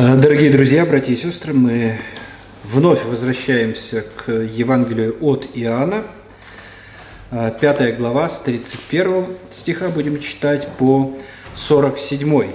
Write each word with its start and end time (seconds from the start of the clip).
Э, 0.00 0.14
дорогие 0.14 0.52
друзья, 0.52 0.86
братья 0.86 1.12
и 1.12 1.16
сестры, 1.16 1.52
мы 1.52 1.98
вновь 2.62 3.04
возвращаемся 3.04 4.04
к 4.14 4.30
Евангелию 4.30 5.16
от 5.20 5.48
Иоанна. 5.54 6.04
Э, 7.32 7.50
пятая 7.60 7.96
глава 7.96 8.28
с 8.28 8.38
31 8.38 9.26
стиха 9.50 9.88
будем 9.88 10.20
читать 10.20 10.68
по 10.78 11.18
47. 11.56 12.52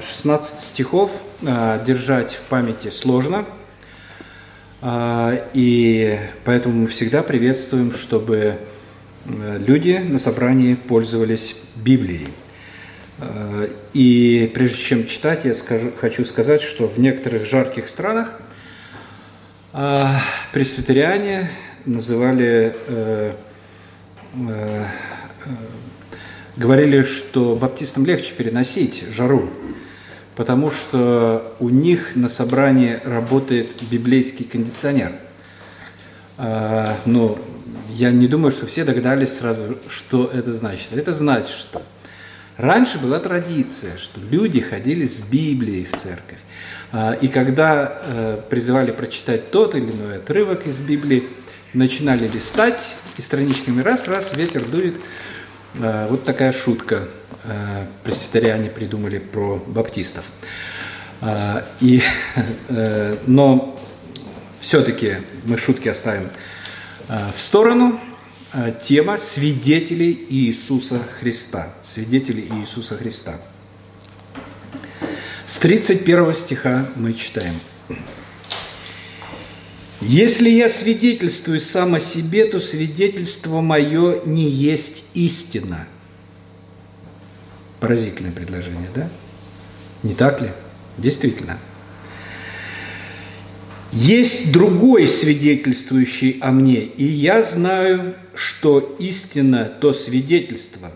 16 0.00 0.54
э, 0.54 0.60
стихов 0.60 1.10
держать 1.42 2.34
в 2.34 2.42
памяти 2.42 2.90
сложно, 2.90 3.44
и 5.54 6.18
поэтому 6.44 6.82
мы 6.82 6.86
всегда 6.86 7.24
приветствуем, 7.24 7.92
чтобы 7.92 8.58
люди 9.26 10.00
на 10.04 10.20
собрании 10.20 10.76
пользовались 10.76 11.56
Библией. 11.74 12.28
Э, 13.18 13.68
и 13.94 14.50
прежде 14.54 14.78
чем 14.78 15.06
читать, 15.06 15.44
я 15.44 15.54
скажу, 15.54 15.90
хочу 15.98 16.24
сказать, 16.24 16.60
что 16.60 16.86
в 16.86 16.98
некоторых 16.98 17.46
жарких 17.46 17.88
странах 17.88 18.32
э, 19.72 20.04
пресвитериане 20.52 21.50
называли, 21.86 22.76
э, 22.88 23.32
говорили, 26.56 27.04
что 27.04 27.56
баптистам 27.56 28.04
легче 28.04 28.34
переносить 28.34 29.04
жару, 29.10 29.48
потому 30.34 30.70
что 30.70 31.54
у 31.58 31.70
них 31.70 32.16
на 32.16 32.28
собрании 32.28 32.98
работает 33.04 33.82
библейский 33.90 34.44
кондиционер. 34.44 35.12
Но 36.36 37.38
я 37.88 38.10
не 38.10 38.26
думаю, 38.26 38.52
что 38.52 38.66
все 38.66 38.84
догадались 38.84 39.38
сразу, 39.38 39.78
что 39.88 40.30
это 40.30 40.52
значит. 40.52 40.92
Это 40.92 41.14
значит, 41.14 41.48
что 41.48 41.80
Раньше 42.56 42.98
была 42.98 43.20
традиция, 43.20 43.98
что 43.98 44.18
люди 44.18 44.60
ходили 44.60 45.04
с 45.04 45.20
Библией 45.20 45.84
в 45.84 45.94
церковь. 45.94 46.38
А, 46.90 47.12
и 47.12 47.28
когда 47.28 48.00
э, 48.00 48.40
призывали 48.48 48.92
прочитать 48.92 49.50
тот 49.50 49.74
или 49.74 49.90
иной 49.90 50.16
отрывок 50.16 50.66
из 50.66 50.80
Библии, 50.80 51.22
начинали 51.74 52.26
листать, 52.26 52.94
и 53.18 53.22
страничками 53.22 53.82
раз-раз 53.82 54.34
ветер 54.34 54.64
дует. 54.64 54.94
А, 55.80 56.08
вот 56.08 56.24
такая 56.24 56.52
шутка 56.52 57.02
э, 57.44 57.84
пресвитериане 58.04 58.70
придумали 58.70 59.18
про 59.18 59.62
баптистов. 59.66 60.24
А, 61.20 61.62
и, 61.80 62.02
э, 62.68 63.16
но 63.26 63.78
все-таки 64.60 65.16
мы 65.44 65.58
шутки 65.58 65.88
оставим 65.88 66.28
в 67.08 67.38
сторону– 67.38 68.00
тема 68.82 69.18
свидетелей 69.18 70.26
Иисуса 70.28 71.00
Христа. 71.18 71.74
Свидетелей 71.82 72.48
Иисуса 72.60 72.96
Христа. 72.96 73.40
С 75.46 75.58
31 75.58 76.34
стиха 76.34 76.88
мы 76.96 77.14
читаем. 77.14 77.54
«Если 80.00 80.50
я 80.50 80.68
свидетельствую 80.68 81.60
сам 81.60 81.94
о 81.94 82.00
себе, 82.00 82.44
то 82.44 82.60
свидетельство 82.60 83.60
мое 83.60 84.24
не 84.24 84.48
есть 84.48 85.04
истина». 85.14 85.86
Поразительное 87.80 88.32
предложение, 88.32 88.88
да? 88.94 89.08
Не 90.02 90.14
так 90.14 90.40
ли? 90.40 90.50
Действительно. 90.98 91.58
Есть 93.92 94.52
другой 94.52 95.08
свидетельствующий 95.08 96.38
о 96.40 96.50
мне, 96.50 96.80
и 96.80 97.04
я 97.04 97.42
знаю, 97.42 98.14
что 98.36 98.96
истина– 98.98 99.64
то 99.80 99.92
свидетельство, 99.92 100.92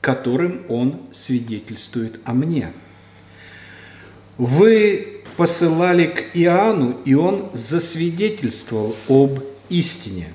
которым 0.00 0.64
он 0.68 1.00
свидетельствует 1.12 2.20
о 2.24 2.32
мне. 2.32 2.72
Вы 4.38 5.22
посылали 5.36 6.06
к 6.06 6.36
Иоанну, 6.36 7.00
и 7.04 7.14
он 7.14 7.50
засвидетельствовал 7.52 8.94
об 9.08 9.40
истине. 9.68 10.32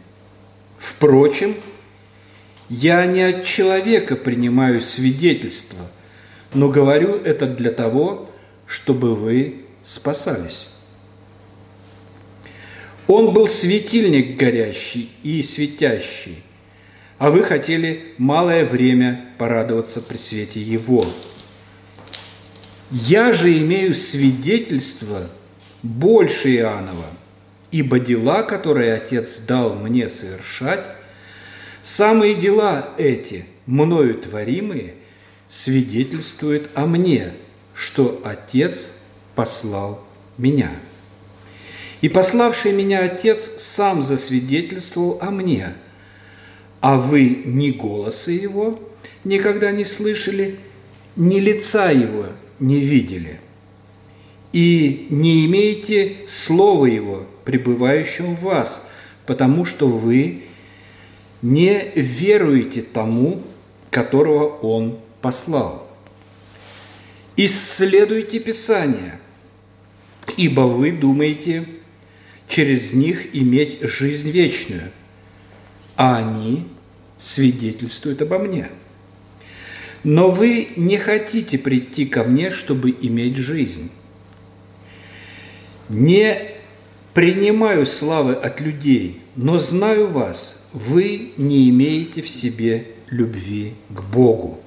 Впрочем, 0.77 1.55
я 2.69 3.05
не 3.05 3.21
от 3.21 3.45
человека 3.45 4.15
принимаю 4.15 4.81
свидетельство, 4.81 5.89
но 6.53 6.69
говорю 6.69 7.15
это 7.15 7.45
для 7.45 7.71
того, 7.71 8.29
чтобы 8.67 9.15
вы 9.15 9.65
спасались. 9.83 10.67
Он 13.07 13.33
был 13.33 13.47
светильник 13.47 14.37
горящий 14.37 15.09
и 15.23 15.41
светящий, 15.41 16.43
а 17.19 17.31
вы 17.31 17.43
хотели 17.43 18.13
малое 18.17 18.65
время 18.65 19.25
порадоваться 19.37 20.01
при 20.01 20.17
свете 20.17 20.61
Его. 20.61 21.05
Я 22.89 23.33
же 23.33 23.55
имею 23.59 23.93
свидетельство 23.93 25.29
больше 25.83 26.55
Иоаннова, 26.55 27.05
ибо 27.71 27.99
дела, 27.99 28.41
которые 28.43 28.93
Отец 28.93 29.39
дал 29.41 29.75
мне 29.75 30.09
совершать, 30.09 30.83
самые 31.83 32.35
дела 32.35 32.89
эти, 32.97 33.45
мною 33.65 34.15
творимые, 34.15 34.95
свидетельствуют 35.49 36.69
о 36.73 36.85
мне, 36.87 37.33
что 37.75 38.21
Отец 38.23 38.93
послал 39.35 40.03
меня». 40.37 40.71
И 42.01 42.07
пославший 42.07 42.71
меня 42.71 43.03
Отец 43.03 43.61
сам 43.61 44.03
засвидетельствовал 44.03 45.19
о 45.21 45.31
мне, 45.31 45.73
а 46.81 46.97
вы 46.97 47.41
ни 47.45 47.71
голоса 47.71 48.31
его 48.31 48.79
никогда 49.23 49.71
не 49.71 49.85
слышали, 49.85 50.57
ни 51.15 51.39
лица 51.39 51.91
его 51.91 52.27
не 52.59 52.79
видели, 52.79 53.39
и 54.53 55.07
не 55.09 55.45
имеете 55.45 56.17
слова 56.27 56.85
его, 56.85 57.25
пребывающего 57.45 58.27
в 58.27 58.43
вас, 58.43 58.85
потому 59.25 59.65
что 59.65 59.87
вы 59.87 60.43
не 61.41 61.91
веруете 61.95 62.81
тому, 62.81 63.41
которого 63.91 64.47
он 64.47 64.99
послал. 65.21 65.87
Исследуйте 67.35 68.39
Писание, 68.39 69.19
ибо 70.35 70.61
вы 70.61 70.91
думаете, 70.91 71.65
через 72.47 72.93
них 72.93 73.33
иметь 73.33 73.81
жизнь 73.81 74.29
вечную, 74.31 74.91
а 75.99 76.15
они 76.15 76.65
свидетельствуют 77.17 78.21
обо 78.21 78.39
мне. 78.39 78.69
Но 80.05 80.31
вы 80.31 80.69
не 80.77 80.95
хотите 80.95 81.57
прийти 81.57 82.05
ко 82.05 82.23
мне, 82.23 82.51
чтобы 82.51 82.95
иметь 83.01 83.35
жизнь. 83.35 83.91
Не 85.89 86.37
принимаю 87.13 87.85
славы 87.85 88.33
от 88.33 88.61
людей, 88.61 89.19
но 89.35 89.59
знаю 89.59 90.07
вас, 90.07 90.65
вы 90.71 91.33
не 91.35 91.69
имеете 91.69 92.21
в 92.21 92.29
себе 92.29 92.85
любви 93.09 93.73
к 93.89 94.01
Богу. 94.03 94.57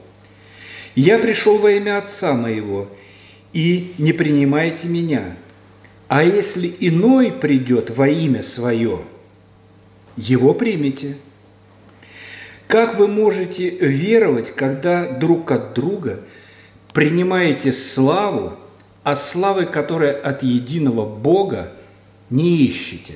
Я 0.95 1.19
пришел 1.19 1.57
во 1.57 1.71
имя 1.71 1.97
Отца 1.97 2.35
моего, 2.35 2.91
и 3.55 3.95
не 3.97 4.13
принимаете 4.13 4.87
меня– 4.87 5.35
а 6.15 6.23
если 6.23 6.71
иной 6.81 7.33
придет 7.33 7.89
во 7.89 8.07
имя 8.07 8.43
свое, 8.43 9.01
его 10.17 10.55
примите. 10.55 11.17
Как 12.67 12.99
вы 12.99 13.09
можете 13.09 13.71
веровать, 13.71 14.55
когда 14.55 15.11
друг 15.11 15.51
от 15.51 15.75
друга 15.75 16.21
принимаете 16.93 17.73
славу, 17.73 18.55
а 19.03 19.17
славы, 19.17 19.67
которая 19.67 20.13
от 20.13 20.43
единого 20.43 21.05
Бога, 21.05 21.73
не 22.31 22.65
ищете? 22.65 23.15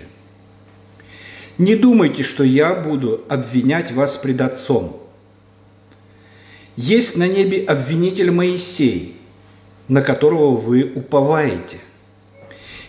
Не 1.59 1.75
думайте, 1.75 2.23
что 2.23 2.45
я 2.45 2.75
буду 2.75 3.25
обвинять 3.29 3.93
вас 3.93 4.17
пред 4.17 4.41
Отцом. 4.43 5.01
Есть 6.77 7.17
на 7.17 7.27
небе 7.27 7.65
обвинитель 7.65 8.31
Моисей, 8.31 9.17
на 9.89 10.03
которого 10.03 10.57
вы 10.57 10.93
уповаете– 10.95 11.79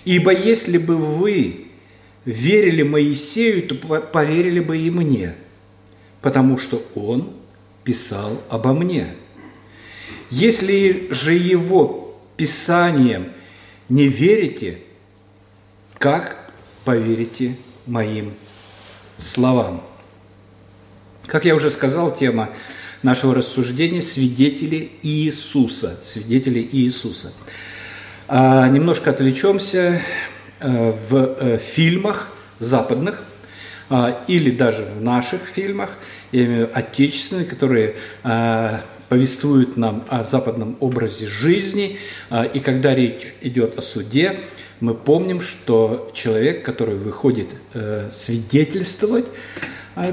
Ибо 0.08 0.32
если 0.32 0.78
бы 0.78 0.96
вы 0.96 1.67
верили 2.28 2.84
Моисею, 2.84 3.64
то 3.64 3.76
поверили 3.76 4.60
бы 4.60 4.78
и 4.78 4.92
мне, 4.92 5.34
потому 6.22 6.58
что 6.58 6.86
он 6.94 7.34
писал 7.86 8.42
обо 8.50 8.74
мне. 8.74 9.16
Если 10.30 11.08
же 11.10 11.34
его 11.34 12.20
писанием 12.36 13.32
не 13.88 14.10
верите, 14.10 14.80
как 15.98 16.52
поверите 16.84 17.56
моим 17.86 18.34
словам? 19.18 19.82
Как 21.28 21.46
я 21.46 21.56
уже 21.56 21.72
сказал, 21.72 22.14
тема 22.14 22.50
нашего 23.04 23.34
рассуждения– 23.34 24.02
свидетели 24.02 24.92
Иисуса. 25.02 25.98
Свидетели 26.04 26.68
Иисуса. 26.74 27.32
А 28.28 28.68
немножко 28.68 29.12
отвлечемся 29.12 30.02
в 30.60 31.16
э, 31.16 31.58
фильмах 31.58 32.30
западных 32.60 33.24
а, 33.90 34.24
или 34.28 34.52
даже 34.52 34.84
в 34.84 35.02
наших 35.02 35.42
фильмах, 35.42 35.92
я 36.32 36.46
имею 36.46 36.66
в 36.66 36.70
виду 36.70 36.72
отечественные, 36.74 37.46
которые 37.46 37.96
а, 38.24 38.82
повествуют 39.08 39.78
нам 39.78 40.04
о 40.10 40.24
западном 40.24 40.76
образе 40.82 41.28
жизни. 41.28 41.98
И 42.54 42.60
когда 42.60 42.94
речь 42.94 43.34
идет 43.40 43.80
о 43.80 43.82
суде, 43.82 44.42
мы 44.82 44.94
помним, 44.96 45.40
что 45.40 46.12
человек, 46.14 46.66
который 46.66 46.96
выходит 46.96 47.48
свидетельствовать 48.12 49.28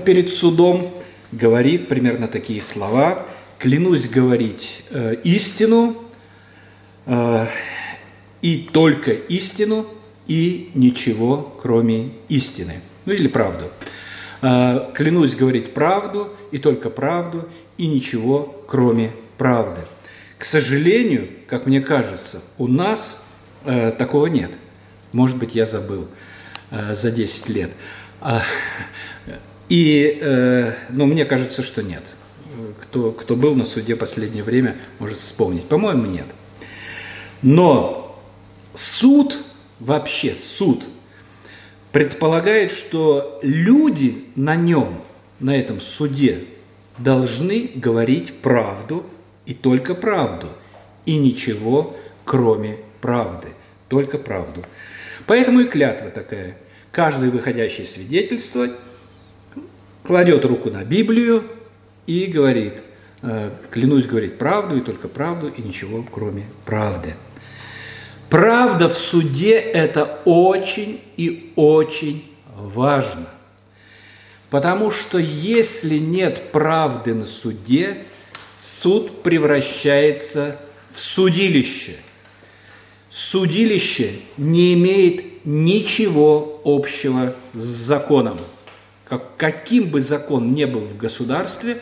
перед 0.05 0.31
судом, 0.31 0.95
говорит 1.33 1.89
примерно 1.89 2.29
такие 2.29 2.63
слова. 2.63 3.27
«Клянусь 3.59 4.09
говорить 4.09 4.85
истину, 5.25 5.97
и 8.45 8.69
только 8.73 9.11
истину, 9.11 9.87
и 10.27 10.71
ничего, 10.75 11.57
кроме 11.61 12.11
истины». 12.29 12.81
Ну 13.07 13.13
или 13.13 13.29
правду. 13.29 13.65
А, 14.41 14.93
клянусь 14.95 15.35
говорить 15.35 15.75
правду 15.75 16.31
и 16.51 16.59
только 16.59 16.91
правду, 16.91 17.49
и 17.79 17.87
ничего, 17.87 18.63
кроме 18.67 19.13
правды. 19.39 19.81
К 20.39 20.45
сожалению, 20.45 21.29
как 21.49 21.67
мне 21.67 21.81
кажется, 21.81 22.43
у 22.59 22.69
нас 22.69 23.25
э, 23.65 23.93
такого 23.93 24.27
нет. 24.27 24.51
Может 25.13 25.39
быть, 25.39 25.55
я 25.55 25.65
забыл 25.65 26.09
э, 26.71 26.95
за 26.95 27.11
10 27.11 27.49
лет. 27.49 27.71
А, 28.21 28.43
и, 29.69 30.19
э, 30.21 30.75
но 30.91 31.07
мне 31.07 31.25
кажется, 31.25 31.63
что 31.63 31.83
нет. 31.83 32.03
Кто, 32.83 33.13
кто 33.13 33.37
был 33.37 33.55
на 33.55 33.65
суде 33.65 33.97
последнее 33.97 34.45
время, 34.45 34.77
может 34.99 35.19
вспомнить. 35.19 35.65
По-моему, 35.65 36.07
нет. 36.07 36.27
Но 37.43 38.23
суд, 38.75 39.39
вообще 39.81 40.35
суд– 40.35 40.85
предполагает, 41.95 42.73
что 42.73 43.39
люди 43.41 44.25
на 44.35 44.57
нем, 44.57 45.01
на 45.39 45.57
этом 45.57 45.81
суде, 45.81 46.47
должны 46.99 47.71
говорить 47.77 48.35
правду 48.41 49.07
и 49.47 49.55
только 49.55 49.95
правду, 49.95 50.49
и 51.07 51.17
ничего, 51.17 51.95
кроме 52.25 52.79
правды, 53.01 53.51
только 53.87 54.19
правду. 54.19 54.65
Поэтому 55.27 55.61
и 55.61 55.67
клятва 55.67 56.11
такая. 56.11 56.57
Каждый 56.91 57.31
выходящий 57.31 57.87
свидетельствовать 57.87 58.73
кладет 60.03 60.45
руку 60.45 60.71
на 60.71 60.85
Библию 60.85 61.45
и 62.07 62.27
говорит, 62.27 62.75
«Э, 63.23 63.51
клянусь 63.71 64.07
говорить 64.07 64.37
правду 64.37 64.79
и 64.79 64.81
только 64.81 65.07
правду, 65.07 65.47
и 65.47 65.63
ничего, 65.63 66.05
кроме 66.11 66.43
правды. 66.65 67.15
Правда 68.35 68.89
в 68.89 68.97
суде– 68.97 69.53
это 69.53 70.19
очень 70.25 71.01
и 71.17 71.53
очень 71.55 72.25
важно. 72.57 73.29
Потому 74.51 74.91
что 74.91 75.19
если 75.19 75.99
нет 75.99 76.51
правды 76.51 77.15
на 77.15 77.27
суде, 77.27 77.99
суд 78.59 79.23
превращается 79.23 80.59
в 80.91 80.99
судилище. 80.99 81.95
Судилище 83.09 84.15
не 84.37 84.75
имеет 84.75 85.47
ничего 85.47 86.61
общего 86.65 87.37
с 87.53 87.63
законом. 87.63 88.39
Как, 89.05 89.37
каким 89.37 89.91
бы 89.91 90.01
закон 90.01 90.55
ни 90.55 90.65
был 90.65 90.81
в 90.81 90.97
государстве, 90.97 91.81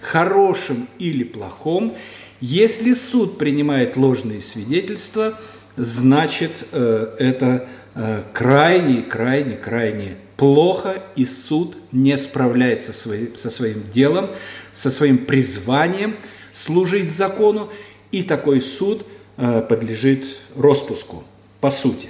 хорошим 0.00 0.88
или 0.98 1.22
плохом, 1.22 1.96
если 2.40 2.92
суд 2.94 3.38
принимает 3.38 3.96
ложные 3.96 4.40
свидетельства– 4.40 5.38
значит, 5.76 6.66
э, 6.72 7.16
это 7.18 7.66
э, 7.94 8.22
крайне, 8.32 9.02
крайне, 9.02 9.56
крайне 9.56 10.16
плохо, 10.36 11.02
и 11.14 11.24
суд 11.24 11.76
не 11.92 12.16
справляется 12.18 12.92
со 12.92 13.50
своим 13.50 13.82
делом, 13.94 14.28
со 14.72 14.90
своим 14.90 15.18
призванием 15.18 16.16
служить 16.52 17.10
закону, 17.10 17.70
и 18.10 18.22
такой 18.22 18.60
суд 18.60 19.06
э, 19.36 19.62
подлежит 19.68 20.24
распуску, 20.56 21.24
по 21.60 21.70
сути. 21.70 22.08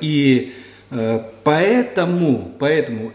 И 0.00 0.54
поэтому, 1.44 2.54
поэтому 2.58 3.12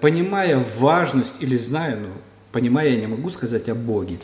понимая 0.00 0.64
важность, 0.78 1.34
или 1.40 1.56
зная, 1.56 1.96
ну, 1.96 2.08
понимая, 2.50 2.88
я 2.88 2.96
не 2.96 3.06
могу 3.06 3.28
сказать 3.28 3.68
о 3.68 3.74
Боге, 3.74 4.18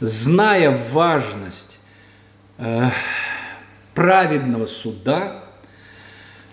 зная 0.00 0.78
важность 0.92 1.67
праведного 3.94 4.66
суда, 4.66 5.44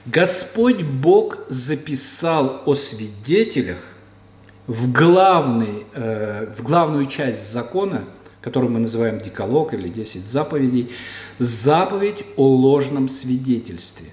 Господь 0.06 0.84
Бог 0.84 1.40
записал 1.50 2.62
о 2.66 2.76
свидетелях 2.76 3.78
в, 4.68 4.92
главный, 4.92 5.86
э, 5.94 6.48
в 6.56 6.64
главную 6.64 7.08
часть 7.08 7.52
закона, 7.52 8.06
которую 8.42 8.72
мы 8.72 8.80
называем 8.80 9.20
деколог 9.20 9.74
или 9.74 9.90
10 9.90 10.24
заповедей, 10.24 10.92
заповедь 11.40 12.24
о 12.36 12.48
ложном 12.48 13.10
свидетельстве. 13.10 14.10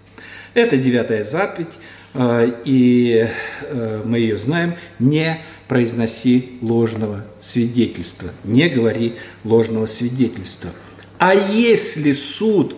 Это 0.54 0.78
девятая 0.78 1.24
заповедь, 1.24 1.72
э, 2.14 2.60
и 2.64 3.28
э, 3.60 4.02
мы 4.04 4.18
ее 4.18 4.38
знаем, 4.38 4.74
не 4.98 5.40
произноси 5.68 6.58
ложного 6.62 7.24
свидетельства, 7.38 8.30
не 8.44 8.68
говори 8.70 9.16
ложного 9.44 9.84
свидетельства– 9.84 10.70
а 11.22 11.34
если 11.34 12.14
суд 12.14 12.74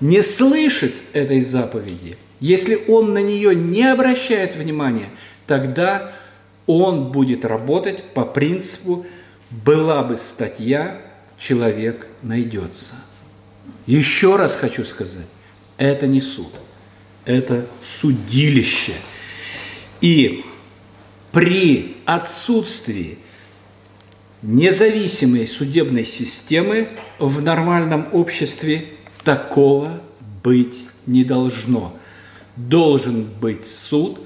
не 0.00 0.22
слышит 0.22 0.94
этой 1.12 1.42
заповеди, 1.42 2.16
если 2.40 2.80
он 2.88 3.12
на 3.12 3.18
нее 3.18 3.54
не 3.54 3.82
обращает 3.82 4.56
внимания, 4.56 5.10
тогда 5.46 6.14
он 6.64 7.12
будет 7.12 7.44
работать 7.44 8.02
по 8.14 8.24
принципу 8.24 9.04
«была 9.50 10.02
бы 10.04 10.16
статья, 10.16 11.02
человек 11.38 12.06
найдется». 12.22 12.94
Еще 13.84 14.36
раз 14.36 14.54
хочу 14.54 14.86
сказать, 14.86 15.26
это 15.76 16.06
не 16.06 16.22
суд, 16.22 16.54
это 17.26 17.66
судилище. 17.82 18.94
И 20.00 20.46
при 21.30 21.98
отсутствии 22.06 23.18
независимой 24.44 25.46
судебной 25.46 26.04
системы 26.04 26.88
в 27.18 27.42
нормальном 27.42 28.06
обществе 28.12 28.84
такого 29.24 30.00
быть 30.42 30.84
не 31.06 31.24
должно. 31.24 31.96
Должен 32.56 33.24
быть 33.24 33.66
суд 33.66 34.20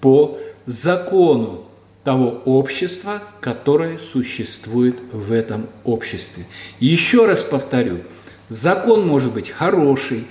по 0.00 0.38
закону 0.64 1.66
того 2.04 2.42
общества, 2.44 3.22
которое 3.40 3.98
существует 3.98 4.96
в 5.12 5.32
этом 5.32 5.66
обществе. 5.84 6.46
Еще 6.78 7.26
раз 7.26 7.42
повторю, 7.42 8.00
закон 8.48 9.06
может 9.06 9.32
быть 9.32 9.50
хороший 9.50 10.24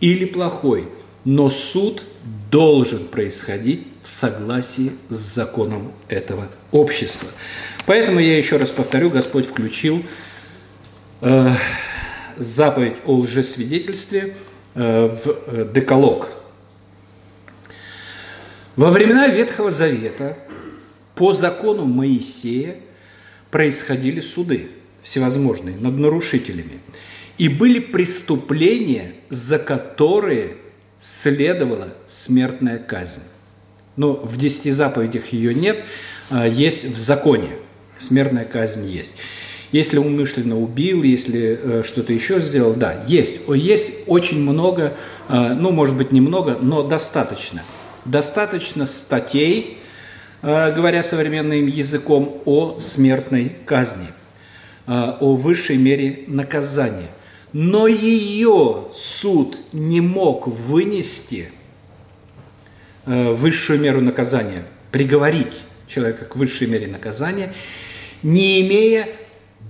или 0.00 0.24
плохой, 0.24 0.88
но 1.24 1.48
суд 1.48 2.02
должен 2.50 3.06
происходить 3.06 3.86
в 4.02 4.08
согласии 4.08 4.92
с 5.10 5.16
законом 5.16 5.92
этого 6.08 6.48
общества. 6.72 7.28
Поэтому 7.86 8.20
я 8.20 8.36
еще 8.36 8.56
раз 8.56 8.70
повторю, 8.70 9.10
Господь 9.10 9.46
включил 9.46 10.04
э, 11.20 11.50
заповедь 12.36 12.96
о 13.06 13.16
лжесвидетельстве 13.18 14.34
э, 14.74 15.06
в 15.06 15.36
э, 15.46 15.70
деколог. 15.72 16.30
Во 18.76 18.90
времена 18.90 19.28
Ветхого 19.28 19.70
Завета 19.70 20.38
по 21.14 21.32
закону 21.32 21.84
Моисея 21.86 22.76
происходили 23.50 24.20
суды 24.20 24.70
всевозможные 25.02 25.76
над 25.76 25.98
нарушителями. 25.98 26.80
И 27.38 27.48
были 27.48 27.78
преступления, 27.78 29.14
за 29.30 29.58
которые 29.58 30.56
следовала 30.98 31.94
смертная 32.06 32.78
казнь. 32.78 33.22
Но 33.96 34.12
в 34.12 34.36
десяти 34.36 34.70
заповедях 34.70 35.32
ее 35.32 35.54
нет, 35.54 35.82
а 36.28 36.46
есть 36.46 36.84
в 36.84 36.96
законе– 36.96 37.50
смертная 38.00 38.44
казнь 38.44 38.86
есть. 38.86 39.14
Если 39.72 39.98
умышленно 39.98 40.60
убил, 40.60 41.04
если 41.04 41.60
э, 41.62 41.82
что-то 41.84 42.12
еще 42.12 42.40
сделал, 42.40 42.74
да, 42.74 43.04
есть. 43.06 43.40
Есть 43.48 43.92
очень 44.08 44.40
много, 44.40 44.94
э, 45.28 45.54
ну, 45.54 45.70
может 45.70 45.94
быть, 45.94 46.10
немного, 46.10 46.58
но 46.60 46.82
достаточно. 46.82 47.62
Достаточно 48.04 48.86
статей, 48.86 49.78
э, 50.42 50.74
говоря 50.74 51.04
современным 51.04 51.68
языком, 51.68 52.42
о 52.46 52.80
смертной 52.80 53.52
казни, 53.64 54.08
э, 54.88 54.92
о 54.92 55.36
высшей 55.36 55.76
мере 55.76 56.24
наказания. 56.26 57.10
Но 57.52 57.86
ее 57.86 58.88
суд 58.92 59.56
не 59.72 60.00
мог 60.00 60.48
вынести 60.48 61.52
э, 63.06 63.32
высшую 63.32 63.78
меру 63.78 64.00
наказания, 64.00 64.64
приговорить 64.90 65.52
человека 65.86 66.24
к 66.24 66.34
высшей 66.34 66.66
мере 66.66 66.88
наказания– 66.88 67.54
не 68.22 68.60
имея 68.62 69.08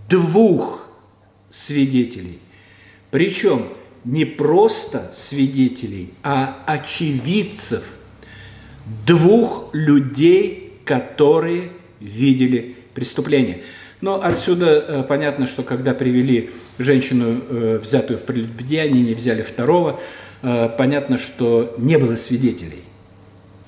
двух 0.09 0.87
свидетелей. 1.50 2.38
Причем 3.11 3.66
не 4.04 4.25
просто 4.25 5.11
свидетелей, 5.12 6.12
а 6.23 6.62
очевидцев, 6.66 7.85
двух 9.07 9.69
людей, 9.73 10.73
которые 10.85 11.71
видели 12.00 12.76
преступление. 12.95 13.62
Но 14.00 14.23
отсюда 14.23 15.04
понятно, 15.09 15.47
что 15.47 15.62
когда 15.62 15.92
привели 15.92 16.50
женщину, 16.78 17.78
взятую 17.78 18.19
в 18.19 18.23
прелюбодеяние, 18.23 19.04
не 19.04 19.14
взяли 19.14 19.42
второго, 19.42 20.00
понятно, 20.40 21.19
что 21.19 21.75
не 21.76 21.99
было 21.99 22.16
свидетелей. 22.16 22.80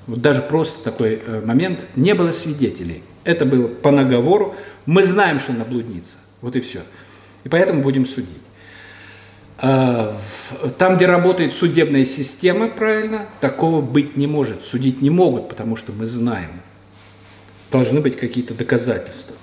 Вот 0.06 0.22
даже 0.22 0.40
просто 0.40 0.82
такой 0.82 1.20
момент, 1.44 1.84
не 1.94 2.14
было 2.14 2.32
свидетелей. 2.32 3.02
Это 3.24 3.44
было 3.44 3.68
по 3.68 3.90
наговору. 3.90 4.56
Мы 4.86 5.04
знаем, 5.04 5.38
что 5.40 5.52
она 5.52 5.64
блудница. 5.64 6.16
Вот 6.40 6.56
и 6.56 6.60
все. 6.60 6.82
И 7.44 7.48
поэтому 7.48 7.82
будем 7.82 8.06
судить. 8.06 8.28
А, 9.58 10.18
там, 10.78 10.96
где 10.96 11.06
работает 11.06 11.54
судебная 11.54 12.04
система, 12.04 12.68
правильно, 12.68 13.26
такого 13.40 13.80
быть 13.80 14.16
не 14.16 14.26
может. 14.26 14.64
Судить 14.64 15.00
не 15.02 15.10
могут, 15.10 15.48
потому 15.48 15.76
что 15.76 15.92
мы 15.92 16.06
знаем. 16.06 16.50
Должны 17.70 18.00
быть 18.00 18.16
какие-то 18.16 18.54
доказательства. 18.54 19.36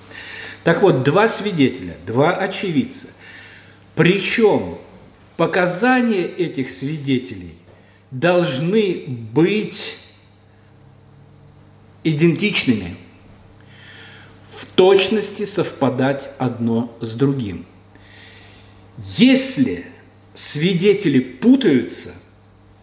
Так 0.64 0.82
вот, 0.82 1.04
два 1.04 1.30
свидетеля, 1.30 1.96
два 2.06 2.34
очевидца. 2.34 3.08
Причем 3.96 4.78
показания 5.38 6.24
этих 6.24 6.70
свидетелей 6.70 7.56
должны 8.12 9.06
быть 9.08 9.98
идентичными, 12.04 12.96
в 14.60 14.66
точности 14.66 15.46
совпадать 15.46 16.32
одно 16.38 16.94
с 17.00 17.14
другим. 17.14 17.66
Если 18.98 19.86
свидетели 20.34 21.22
путаются, 21.22 22.14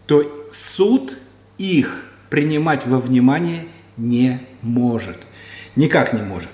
то 0.07 0.47
суд 0.51 1.19
их 1.59 2.05
принимать 2.31 2.87
во 2.87 2.99
внимание 2.99 3.67
не 3.95 4.39
может. 4.63 5.17
Никак 5.75 6.13
не 6.13 6.23
может. 6.23 6.49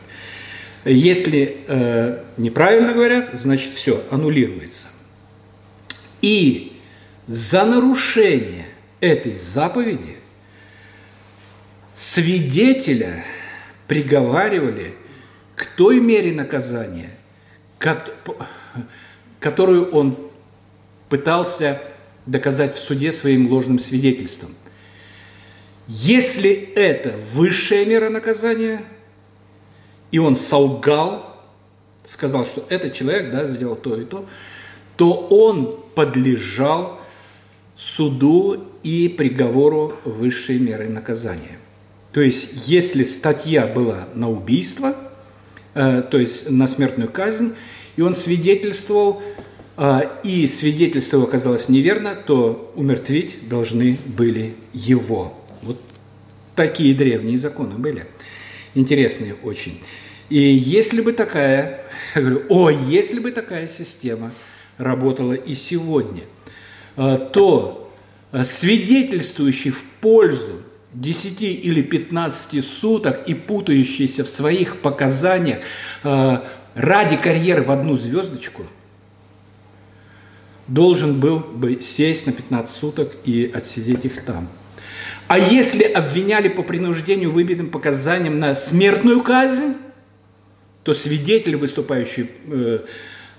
Если 0.84 1.56
э, 1.68 2.22
неправильно 2.36 2.92
говорят, 2.92 3.30
значит 3.32 3.72
все, 3.74 4.03
аннулируется. 4.12 4.88
И 6.22 6.74
за 7.27 7.63
нарушение 7.63 8.65
этой 9.00 9.39
заповеди 9.39 10.18
свидетеля 11.96 13.24
приговаривали 13.88 14.96
той 15.75 16.00
мере 16.00 16.32
наказания, 16.32 17.10
которую 19.39 19.89
он 19.92 20.18
пытался 21.10 21.82
доказать 22.25 22.75
в 22.75 22.80
суде 22.80 23.12
своим 23.12 23.48
ложным 23.51 23.80
свидетельством. 23.80 24.56
Если 25.88 26.51
это 26.51 27.13
высшая 27.34 27.86
мера 27.86 28.10
наказания, 28.10 28.82
и 30.12 30.20
он 30.20 30.36
солгал, 30.36 31.44
сказал, 32.06 32.46
что 32.46 32.65
этот 32.70 32.94
человек 32.94 33.32
да, 33.32 33.48
сделал 33.48 33.75
то 33.75 34.00
и 34.00 34.06
то, 34.06 34.25
то 34.96 35.12
он 35.12 35.77
подлежал 35.96 37.00
суду 37.75 38.63
и 38.84 39.10
приговору 39.10 39.98
высшей 40.06 40.60
меры 40.60 40.88
наказания. 40.88 41.58
То 42.12 42.22
есть, 42.22 42.68
если 42.68 43.03
статья 43.03 43.65
была 43.65 44.08
на 44.13 44.30
убийство, 44.30 44.96
то 45.74 46.18
есть 46.18 46.50
на 46.50 46.68
смертную 46.68 47.10
казнь, 47.10 47.56
и 47.96 48.01
он 48.01 48.15
свидетельствовал 48.15 49.22
а, 49.75 50.20
и 50.24 50.46
свидетельство 50.46 51.24
оказалось 51.24 51.68
неверно, 51.68 52.15
то 52.15 52.72
умертвить 52.75 53.48
должны 53.48 53.98
были 54.06 54.56
его. 54.72 55.36
Вот 55.63 55.82
такие 56.56 56.94
древние 56.94 57.38
законы 57.38 57.75
были. 57.77 58.06
Интересные 58.75 59.36
очень. 59.44 59.82
И 60.30 60.39
если 60.39 61.01
бы 61.01 61.12
такая, 61.13 61.82
я 62.15 62.22
говорю, 62.22 62.44
о, 62.50 62.70
если 62.70 63.20
бы 63.20 63.32
такая 63.32 63.68
система 63.68 64.32
работала 64.77 65.34
и 65.34 65.56
сегодня, 65.56 66.24
а, 66.96 67.18
то 67.18 67.92
свидетельствующий 68.44 69.72
в 69.72 69.84
пользу 70.01 70.62
10 70.93 71.41
или 71.41 71.81
15 71.81 72.63
суток 72.63 73.23
и 73.27 73.33
путающийся 73.33 74.23
в 74.23 74.29
своих 74.29 74.77
показаниях 74.77 75.59
а, 76.03 76.45
ради 76.75 77.17
карьеры 77.17 77.63
в 77.63 77.71
одну 77.71 77.95
звездочку– 77.95 78.63
должен 80.67 81.19
был 81.19 81.39
бы 81.39 81.81
сесть 81.81 82.25
на 82.25 82.31
15 82.31 82.75
суток 82.75 83.13
и 83.25 83.51
отсидеть 83.53 84.05
их 84.05 84.23
там. 84.23 84.47
А 85.27 85.38
если 85.38 85.83
обвиняли 85.83 86.50
по 86.50 86.63
принуждению 86.63 87.31
выбитым 87.31 87.69
показаниям 87.69 88.39
на 88.39 88.55
смертную 88.55 89.21
казнь, 89.21 89.75
то 90.83 90.93
свидетели, 90.93 91.55
выступающие 91.55 92.29
э, 92.47 92.79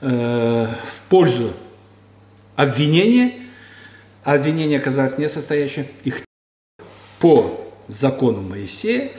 э, 0.01 0.67
в 0.67 1.09
пользу 1.09 1.53
обвинения, 2.57 3.35
а 4.23 4.35
обвинение 4.35 4.79
оказалось 4.79 5.19
несостоящим, 5.19 5.87
их 6.05 6.24
по 7.21 7.71
закону 7.89 8.43
Моисея 8.43 9.11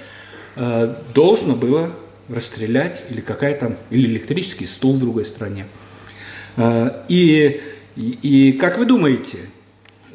э, 0.55 0.95
должно 1.13 1.55
было 1.55 1.91
расстрелять 2.29 3.03
или 3.09 3.21
какая 3.21 3.55
там, 3.57 3.77
или 3.89 4.07
электрический 4.07 4.65
стул 4.65 4.95
в 4.95 4.99
другой 4.99 5.25
стране. 5.25 5.67
Э, 6.57 7.03
и 7.07 7.61
и, 7.95 8.49
и 8.49 8.51
как 8.53 8.77
вы 8.77 8.85
думаете, 8.85 9.39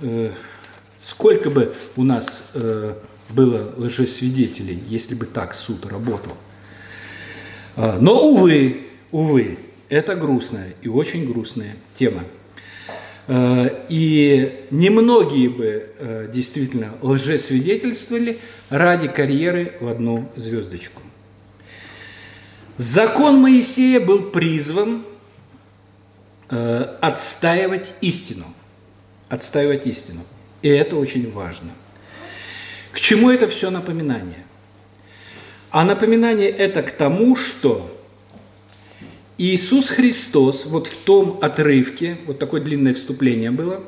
э, 0.00 0.32
сколько 1.00 1.48
бы 1.48 1.74
у 1.96 2.04
нас 2.04 2.44
э, 2.52 2.94
было 3.30 3.72
лжесвидетелей, 3.76 4.82
если 4.88 5.14
бы 5.14 5.24
так 5.26 5.54
суд 5.54 5.86
работал? 5.86 6.32
Но, 7.76 8.28
увы, 8.28 8.88
увы, 9.12 9.56
это 9.88 10.16
грустная 10.16 10.74
и 10.82 10.88
очень 10.88 11.24
грустная 11.24 11.76
тема. 11.94 12.22
Э, 13.32 13.84
и 13.88 14.66
немногие 14.70 15.48
бы 15.48 15.90
э, 15.98 16.28
действительно 16.32 16.94
лжесвидетельствовали 17.00 18.38
ради 18.68 19.08
карьеры 19.08 19.74
в 19.80 19.88
одну 19.88 20.30
звездочку. 20.36 21.00
Закон 22.76 23.40
Моисея 23.40 24.00
был 24.00 24.30
призван 24.30 25.04
Э, 26.50 26.96
отстаивать 27.00 27.94
истину. 28.00 28.44
Отстаивать 29.28 29.86
истину. 29.86 30.22
И 30.62 30.68
это 30.68 30.96
очень 30.96 31.30
важно. 31.30 31.70
К 32.90 32.98
чему 32.98 33.30
это 33.30 33.46
все 33.46 33.70
напоминание? 33.70 34.44
А 35.70 35.84
напоминание 35.84 36.48
это 36.48 36.82
к 36.82 36.90
тому, 36.90 37.36
что 37.36 37.99
Иисус 39.42 39.88
Христос, 39.88 40.66
вот 40.66 40.86
в 40.86 40.96
том 40.96 41.38
отрывке, 41.40 42.18
вот 42.26 42.38
такое 42.38 42.60
длинное 42.60 42.94
вступление 42.94 43.50
было, 43.50 43.82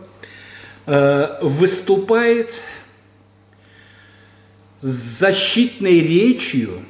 э, 0.86 1.38
выступает 1.42 2.54
с 4.80 5.18
защитной 5.18 6.00
речью 6.00 6.80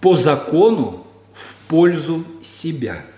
по 0.00 0.16
закону 0.16 1.06
в 1.32 1.54
пользу 1.68 2.24
себя– 2.42 3.04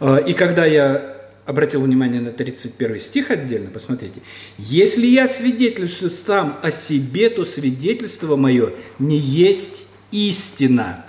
а, 0.00 0.16
и 0.16 0.32
когда 0.32 0.64
я 0.64 1.16
обратил 1.46 1.82
внимание 1.82 2.20
на 2.20 2.30
31 2.30 3.00
стих 3.00 3.30
отдельно, 3.30 3.70
посмотрите. 3.70 4.20
«Если 4.58 5.06
я 5.06 5.26
свидетельствую 5.28 6.10
сам 6.10 6.58
о 6.62 6.70
себе, 6.70 7.30
то 7.30 7.44
свидетельство 7.44 8.36
мое 8.36 8.72
не 8.98 9.18
есть 9.18 9.84
истина». 10.10 11.04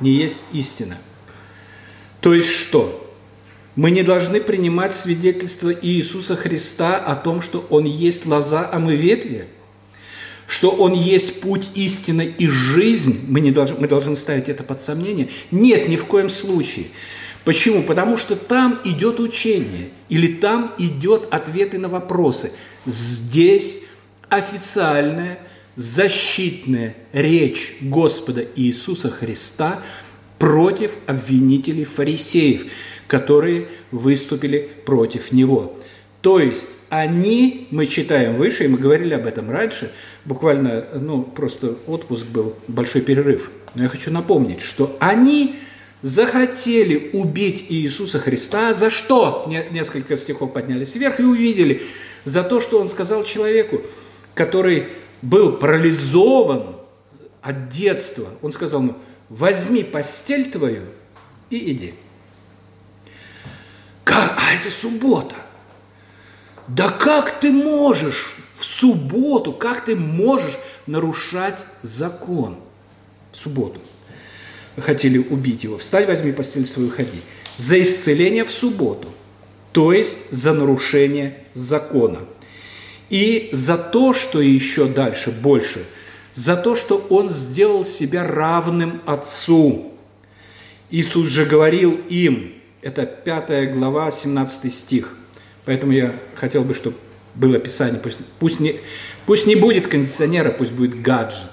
Не 0.00 0.12
есть 0.12 0.42
истина. 0.52 0.98
То 2.20 2.34
есть 2.34 2.50
что? 2.50 3.06
Мы 3.76 3.90
не 3.90 4.02
должны 4.02 4.40
принимать 4.40 4.94
свидетельство 4.94 5.72
Иисуса 5.72 6.36
Христа 6.36 6.96
о 6.96 7.14
том, 7.14 7.40
что 7.40 7.66
Он 7.70 7.84
есть 7.84 8.26
лоза, 8.26 8.68
а 8.70 8.78
мы 8.78 8.96
ветви? 8.96 9.46
Что 10.46 10.70
Он 10.70 10.92
есть 10.92 11.40
путь 11.40 11.68
истины 11.74 12.34
и 12.36 12.48
жизнь? 12.48 13.24
Мы, 13.28 13.40
не 13.40 13.52
должны, 13.52 13.76
мы 13.78 13.88
должны 13.88 14.16
ставить 14.16 14.48
это 14.48 14.64
под 14.64 14.80
сомнение? 14.80 15.28
Нет, 15.50 15.88
ни 15.88 15.96
в 15.96 16.04
коем 16.06 16.28
случае. 16.28 16.86
Почему? 17.44 17.82
Потому 17.82 18.18
что 18.18 18.36
там 18.36 18.78
идет 18.84 19.20
учение, 19.20 19.88
или 20.08 20.34
там 20.34 20.74
идет 20.78 21.28
ответы 21.30 21.78
на 21.78 21.88
вопросы. 21.88 22.52
Здесь 22.84 23.80
официальная, 24.28 25.38
защитная 25.76 26.96
речь 27.12 27.76
Господа 27.80 28.44
Иисуса 28.56 29.10
Христа 29.10 29.82
против 30.38 30.92
обвинителей 31.06 31.84
фарисеев, 31.84 32.66
которые 33.06 33.66
выступили 33.90 34.70
против 34.84 35.32
Него. 35.32 35.76
То 36.22 36.38
есть 36.38 36.68
они, 36.88 37.68
мы 37.70 37.86
читаем 37.86 38.36
выше, 38.36 38.64
и 38.64 38.68
мы 38.68 38.78
говорили 38.78 39.14
об 39.14 39.26
этом 39.26 39.50
раньше, 39.50 39.92
буквально, 40.24 40.84
ну, 40.94 41.22
просто 41.22 41.76
отпуск 41.86 42.26
был, 42.26 42.56
большой 42.68 43.00
перерыв. 43.00 43.50
Но 43.74 43.84
я 43.84 43.88
хочу 43.88 44.10
напомнить, 44.10 44.60
что 44.60 44.96
они 44.98 45.56
захотели 46.02 47.10
убить 47.12 47.66
Иисуса 47.68 48.18
Христа. 48.18 48.74
За 48.74 48.90
что? 48.90 49.46
Несколько 49.70 50.16
стихов 50.16 50.52
поднялись 50.52 50.94
вверх 50.94 51.20
и 51.20 51.24
увидели. 51.24 51.82
За 52.24 52.42
то, 52.42 52.60
что 52.60 52.80
он 52.80 52.88
сказал 52.88 53.24
человеку, 53.24 53.82
который 54.34 54.88
был 55.22 55.52
парализован 55.52 56.76
от 57.42 57.68
детства. 57.68 58.28
Он 58.42 58.52
сказал 58.52 58.82
ему, 58.82 58.96
возьми 59.28 59.84
постель 59.84 60.50
твою 60.50 60.84
и 61.50 61.72
иди. 61.72 61.94
Как? 64.04 64.36
А 64.38 64.54
это 64.54 64.70
суббота. 64.70 65.36
Да 66.68 66.88
как 66.88 67.40
ты 67.40 67.50
можешь 67.50 68.34
в 68.54 68.64
субботу, 68.64 69.52
как 69.52 69.84
ты 69.84 69.96
можешь 69.96 70.58
нарушать 70.86 71.64
закон 71.82 72.56
в 73.32 73.36
субботу? 73.36 73.80
Хотели 74.78 75.18
убить 75.18 75.64
его. 75.64 75.78
Встань, 75.78 76.06
возьми 76.06 76.32
постель 76.32 76.66
свою, 76.66 76.90
ходи. 76.90 77.20
За 77.58 77.80
исцеление 77.82 78.44
в 78.44 78.52
субботу, 78.52 79.08
то 79.72 79.92
есть 79.92 80.30
за 80.30 80.54
нарушение 80.54 81.44
закона. 81.54 82.20
И 83.10 83.50
за 83.52 83.76
то, 83.76 84.14
что 84.14 84.40
еще 84.40 84.86
дальше, 84.86 85.32
больше, 85.32 85.84
за 86.32 86.56
то, 86.56 86.76
что 86.76 87.04
он 87.10 87.28
сделал 87.28 87.84
себя 87.84 88.26
равным 88.26 89.02
Отцу. 89.04 89.92
Иисус 90.90 91.28
же 91.28 91.44
говорил 91.44 92.00
им, 92.08 92.54
это 92.82 93.04
5 93.04 93.74
глава, 93.74 94.10
17 94.10 94.72
стих. 94.72 95.16
Поэтому 95.64 95.92
я 95.92 96.12
хотел 96.34 96.62
бы, 96.62 96.74
чтобы 96.74 96.96
было 97.34 97.58
Писание. 97.58 98.00
Пусть, 98.00 98.18
пусть, 98.38 98.60
не, 98.60 98.76
пусть 99.26 99.46
не 99.46 99.56
будет 99.56 99.88
кондиционера, 99.88 100.50
пусть 100.50 100.72
будет 100.72 101.02
гаджет. 101.02 101.50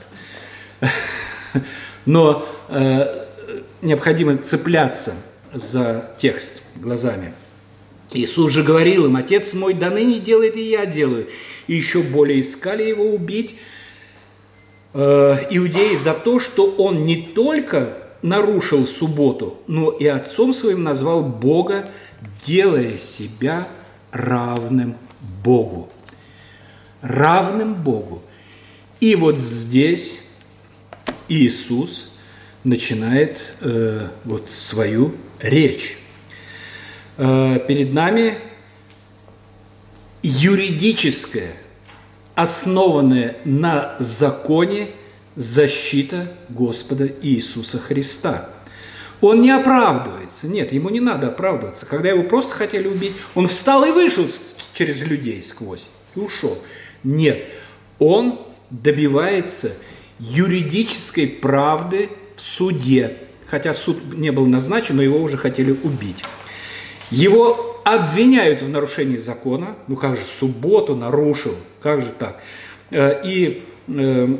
Но 2.06 2.48
э, 2.70 3.26
необходимо 3.82 4.38
цепляться 4.38 5.14
за 5.54 6.12
текст 6.18 6.62
глазами. 6.76 7.34
Иисус 8.14 8.52
же 8.52 8.64
говорил 8.64 9.06
им, 9.06 9.16
Отец 9.16 9.54
мой 9.54 9.74
до 9.74 9.90
ныне 9.90 10.20
делает, 10.20 10.56
и 10.56 10.70
я 10.70 10.86
делаю. 10.86 11.28
И 11.68 11.76
еще 11.76 12.02
более 12.02 12.42
искали 12.42 12.84
его 12.84 13.06
убить 13.06 13.56
э, 14.94 15.00
иудеи 15.50 15.96
за 15.96 16.14
то, 16.14 16.40
что 16.40 16.72
он 16.78 17.06
не 17.06 17.22
только 17.22 17.98
нарушил 18.22 18.88
субботу, 18.88 19.60
но 19.68 19.92
и 19.92 20.08
отцом 20.08 20.54
своим 20.54 20.84
назвал 20.84 21.24
Бога, 21.24 21.90
делая 22.46 22.98
себя 22.98 23.68
равным 24.12 24.96
Богу. 25.44 25.90
Равным 27.02 27.76
Богу. 27.76 28.24
И 29.00 29.16
вот 29.16 29.38
здесь 29.38 30.20
Иисус 31.28 32.10
начинает 32.64 33.54
э, 33.62 34.08
вот 34.24 34.50
свою 34.50 35.14
речь. 35.40 35.98
Э, 37.18 37.60
перед 37.68 37.94
нами 37.94 38.38
юридическая, 40.22 41.54
основанная 42.36 43.38
на 43.44 43.96
законе 44.00 44.90
защита 45.36 46.32
Господа 46.50 47.10
Иисуса 47.22 47.80
Христа. 47.80 48.50
Он 49.20 49.42
не 49.42 49.50
оправдывается. 49.50 50.48
Нет, 50.48 50.72
ему 50.72 50.90
не 50.90 51.00
надо 51.00 51.30
оправдываться. 51.30 51.88
Когда 51.88 52.10
его 52.10 52.22
просто 52.22 52.54
хотели 52.54 52.88
убить, 52.88 53.14
он 53.34 53.48
встал 53.48 53.84
и 53.84 53.92
вышел 53.92 54.28
через 54.74 55.02
людей 55.02 55.42
сквозь 55.42 55.86
и 56.16 56.20
ушел. 56.20 56.60
Нет, 57.04 57.44
он 57.98 58.40
добивается 58.70 59.74
юридической 60.20 61.28
правды 61.28 62.10
в 62.36 62.42
суде. 62.42 63.18
Хотя 63.48 63.74
суд 63.74 64.14
не 64.14 64.32
был 64.32 64.46
назначен, 64.46 64.98
но 64.98 65.02
его 65.02 65.20
уже 65.20 65.38
хотели 65.38 65.72
убить. 65.72 66.24
Его 67.10 67.82
обвиняют 67.84 68.62
в 68.62 68.70
нарушении 68.70 69.18
закона. 69.18 69.76
Ну 69.88 69.96
как 69.96 70.18
же, 70.18 70.26
субботу 70.26 70.96
нарушил, 70.96 71.56
как 71.82 72.02
же 72.02 72.12
так? 72.12 72.42
Э, 72.92 73.22
и 73.24 73.64
э, 73.88 74.38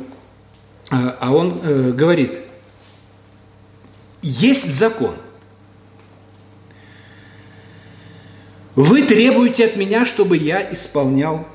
а, 0.90 1.16
а 1.20 1.32
он 1.32 1.60
э, 1.62 1.92
говорит, 1.92 2.40
есть 4.22 4.68
закон. 4.74 5.14
Вы 8.74 9.02
требуете 9.02 9.66
от 9.66 9.76
меня, 9.76 10.04
чтобы 10.04 10.36
я 10.36 10.72
исполнял 10.72 11.46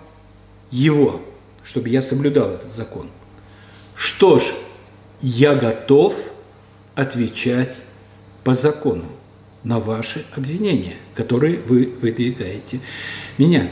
его, 0.72 1.22
чтобы 1.64 1.90
я 1.90 2.02
соблюдал 2.02 2.50
этот 2.50 2.72
закон. 2.72 3.10
Что 3.96 4.40
ж, 4.40 4.44
я 5.22 5.56
готов 5.56 6.16
отвечать 6.96 7.76
по 8.44 8.54
закону 8.54 9.06
на 9.64 9.80
ваши 9.80 10.26
обвинения, 10.36 10.96
которые 11.16 11.58
вы 11.60 11.94
выдвигаете 12.02 12.80
меня. 13.38 13.70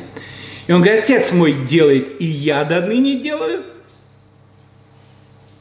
И 0.68 0.72
он 0.72 0.82
говорит, 0.82 1.04
отец 1.04 1.32
мой 1.34 1.54
делает, 1.68 2.22
и 2.22 2.26
я 2.26 2.64
до 2.64 2.82
ныне 2.82 3.20
делаю. 3.20 3.64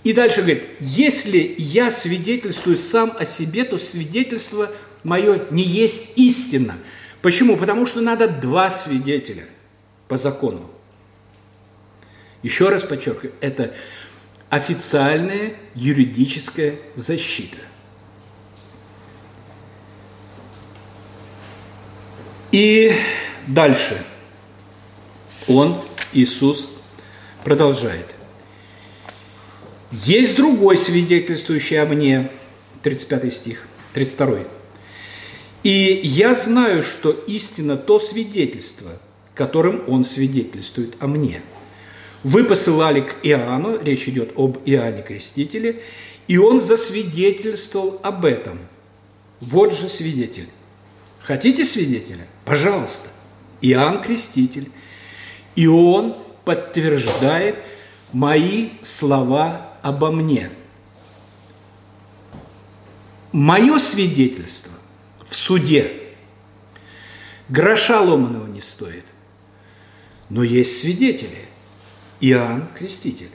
И 0.04 0.12
дальше 0.12 0.40
говорит, 0.40 0.64
если 0.78 1.54
я 1.58 1.90
свидетельствую 1.90 2.78
сам 2.78 3.14
о 3.18 3.24
себе, 3.24 3.64
то 3.64 3.76
свидетельство 3.76 4.70
мое 5.02 5.44
не 5.50 5.62
есть 5.62 6.12
истина. 6.16 6.76
Почему? 7.22 7.56
Потому 7.56 7.84
что 7.86 8.00
надо 8.00 8.28
два 8.28 8.70
свидетеля 8.70 9.44
по 10.08 10.16
закону. 10.16 10.70
Еще 12.42 12.70
раз 12.70 12.82
подчеркиваю, 12.82 13.34
это 13.40 13.74
официальная 14.48 15.54
юридическая 15.74 16.76
защита. 16.94 17.58
И 22.52 22.92
дальше 23.46 24.04
он, 25.46 25.76
Иисус, 26.12 26.68
продолжает. 27.44 28.06
Есть 29.92 30.36
другой 30.36 30.78
свидетельствующий 30.78 31.80
о 31.80 31.86
мне, 31.86 32.30
35 32.82 33.34
стих, 33.34 33.66
32. 33.94 34.38
И 35.62 36.00
я 36.02 36.34
знаю, 36.34 36.82
что 36.82 37.10
истина 37.10 37.76
то 37.76 37.98
свидетельство, 37.98 38.92
которым 39.34 39.82
он 39.88 40.04
свидетельствует 40.04 40.96
о 41.00 41.06
мне. 41.06 41.42
Вы 42.22 42.44
посылали 42.44 43.00
к 43.00 43.14
Иоанну, 43.22 43.78
речь 43.82 44.08
идет 44.08 44.32
об 44.36 44.58
Иоанне 44.66 45.02
Крестителе, 45.02 45.82
и 46.28 46.36
он 46.36 46.60
засвидетельствовал 46.60 47.98
об 48.02 48.24
этом. 48.24 48.58
Вот 49.40 49.74
же 49.74 49.88
свидетель. 49.88 50.48
Хотите 51.22 51.64
свидетеля? 51.64 52.26
Пожалуйста. 52.44 53.08
Иоанн 53.60 54.00
Креститель. 54.00 54.70
И 55.54 55.66
он 55.66 56.16
подтверждает 56.44 57.56
мои 58.12 58.70
слова 58.82 59.74
обо 59.82 60.10
мне. 60.10 60.50
Мое 63.32 63.78
свидетельство 63.78 64.72
в 65.28 65.34
суде 65.36 65.92
гроша 67.48 68.00
ломаного 68.00 68.46
не 68.46 68.60
стоит. 68.60 69.04
Но 70.28 70.42
есть 70.42 70.80
свидетели. 70.80 71.48
Иоанн 72.20 72.68
Креститель. 72.76 73.30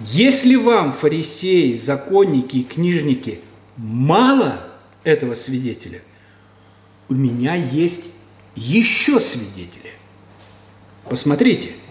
Если 0.00 0.56
вам, 0.56 0.92
фарисеи, 0.92 1.74
законники 1.74 2.56
и 2.56 2.62
книжники, 2.64 3.40
мало 3.76 4.60
этого 5.06 5.34
свидетеля, 5.34 6.02
у 7.08 7.14
меня 7.14 7.54
есть 7.54 8.04
еще 8.54 9.20
свидетели. 9.20 9.92
Посмотрите– 11.08 11.70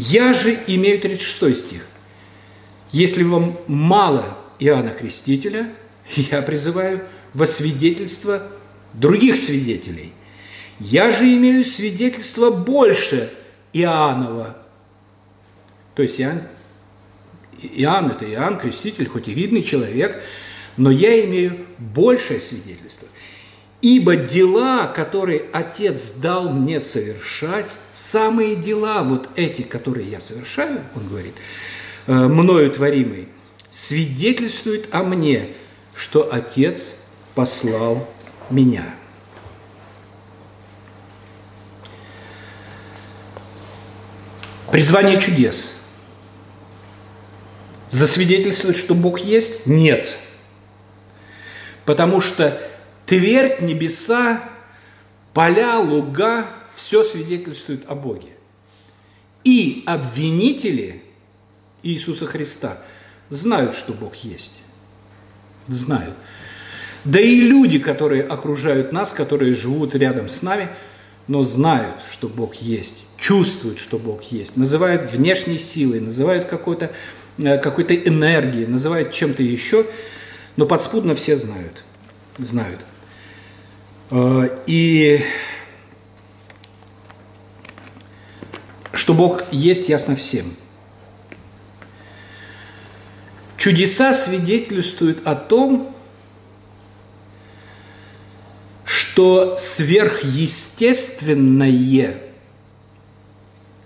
я 0.00 0.32
же 0.32 0.56
имею 0.68 1.00
36 1.00 1.60
стих. 1.60 1.86
Если 2.92 3.24
вам 3.24 3.56
мало 3.66 4.38
Иоанна 4.60 4.90
Крестителя, 4.90 5.68
я 6.14 6.40
призываю 6.40 7.02
во 7.34 7.46
свидетельство 7.46 8.44
других 8.94 9.36
свидетелей. 9.36 10.12
Я 10.78 11.10
же 11.10 11.24
имею 11.24 11.64
свидетельство 11.64 12.50
больше 12.50 13.32
Иоаннова. 13.72 14.56
То 15.96 16.02
есть 16.02 16.20
Иоанн, 16.20 16.42
Иоанн– 17.60 18.10
это 18.12 18.24
Иоанн 18.30 18.56
Креститель, 18.56 19.08
хоть 19.08 19.26
и 19.26 19.34
видный 19.34 19.64
человек, 19.64 20.22
но 20.78 20.90
я 20.90 21.24
имею 21.24 21.58
большее 21.78 22.40
свидетельство. 22.40 23.08
Ибо 23.82 24.16
дела, 24.16 24.86
которые 24.86 25.44
Отец 25.52 26.12
дал 26.12 26.48
мне 26.48 26.80
совершать, 26.80 27.68
самые 27.92 28.56
дела, 28.56 29.02
вот 29.02 29.28
эти, 29.36 29.62
которые 29.62 30.08
я 30.10 30.20
совершаю, 30.20 30.82
он 30.96 31.08
говорит, 31.08 31.34
э, 32.06 32.12
мною 32.12 32.70
творимые, 32.72 33.28
свидетельствуют 33.70 34.88
о 34.92 35.02
мне, 35.02 35.48
что 35.94 36.32
Отец 36.32 36.96
послал 37.34 38.08
меня. 38.50 38.94
Призвание 44.72 45.20
чудес. 45.20 45.68
Засвидетельствовать, 47.90 48.76
что 48.76 48.94
Бог 48.94 49.20
есть? 49.20 49.66
Нет. 49.66 50.18
Потому 51.88 52.20
что 52.20 52.60
Твердь, 53.06 53.62
небеса, 53.62 54.44
поля, 55.32 55.78
луга– 55.78 56.44
все 56.76 57.02
свидетельствует 57.02 57.84
о 57.88 57.94
Боге. 57.94 58.28
И 59.42 59.84
обвинители 59.86 61.02
Иисуса 61.82 62.26
Христа 62.26 62.76
знают, 63.30 63.74
что 63.74 63.94
Бог 63.94 64.16
есть. 64.16 64.60
Знают. 65.66 66.12
Да 67.04 67.20
и 67.20 67.40
люди, 67.40 67.78
которые 67.78 68.22
окружают 68.22 68.92
нас, 68.92 69.14
которые 69.14 69.54
живут 69.54 69.94
рядом 69.94 70.28
с 70.28 70.42
нами, 70.42 70.68
но 71.26 71.42
знают, 71.42 71.96
что 72.10 72.28
Бог 72.28 72.56
есть, 72.56 73.02
чувствуют, 73.16 73.78
что 73.78 73.98
Бог 73.98 74.24
есть, 74.24 74.58
называют 74.58 75.10
внешней 75.10 75.56
силой, 75.56 76.00
называют 76.00 76.44
какой-то 76.44 76.92
э, 77.38 77.56
какой-то 77.56 77.94
энергией, 77.94 78.66
называют 78.66 79.10
чем-то 79.14 79.42
еще, 79.42 79.86
но 80.58 80.66
подспудно 80.66 81.14
все 81.14 81.36
знают, 81.36 81.84
знают. 82.36 82.80
Э, 84.10 84.58
и 84.66 85.24
что 88.92 89.14
Бог 89.14 89.44
есть, 89.52 89.88
ясно 89.88 90.16
всем. 90.16 90.56
Чудеса 93.56 94.14
свидетельствуют 94.14 95.24
о 95.24 95.36
том, 95.36 95.94
что 98.84 99.56
сверхъестественное 99.56 102.20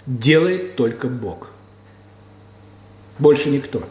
делает 0.07 0.77
только 0.77 1.09
Бог. 1.09 1.51
Больше 3.19 3.51
никто. 3.51 3.87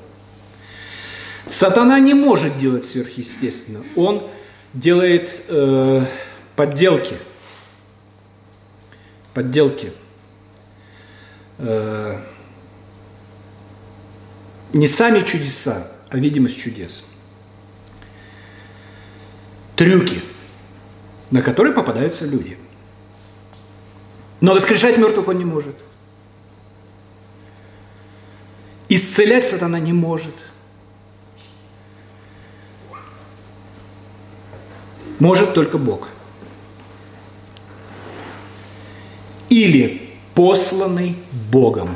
Сатана 1.47 1.99
не 1.99 2.13
может 2.13 2.57
делать 2.59 2.85
сверхъестественно. 2.85 3.83
Он 3.95 4.27
делает 4.73 5.41
э, 5.47 6.05
подделки. 6.55 7.17
Подделки. 9.33 9.93
Э, 11.57 12.19
не 14.73 14.87
сами 14.87 15.23
чудеса, 15.23 15.91
а 16.09 16.17
видимость 16.17 16.61
чудес. 16.61 17.03
Трюки, 19.75 20.21
на 21.31 21.41
которые 21.41 21.73
попадаются 21.73 22.25
люди. 22.25 22.57
Но 24.41 24.53
воскрешать 24.53 24.97
мертвых 24.97 25.27
он 25.27 25.37
не 25.37 25.45
может. 25.45 25.75
Исцелять 28.89 29.45
сатана 29.47 29.79
не 29.79 29.93
может. 29.93 30.35
Может 35.21 35.53
только 35.53 35.77
Бог. 35.77 36.09
Или 39.49 40.15
посланный 40.33 41.15
Богом. 41.51 41.95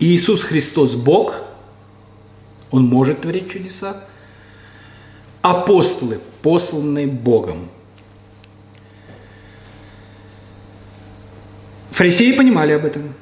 Иисус 0.00 0.42
Христос 0.42 0.94
Бог, 0.94 1.34
Он 2.70 2.86
может 2.86 3.20
творить 3.20 3.50
чудеса. 3.50 4.04
Апостолы, 5.42 6.18
посланные 6.40 7.08
Богом. 7.08 7.68
Фарисеи 11.90 12.32
понимали 12.32 12.72
об 12.72 12.86
этом. 12.86 13.12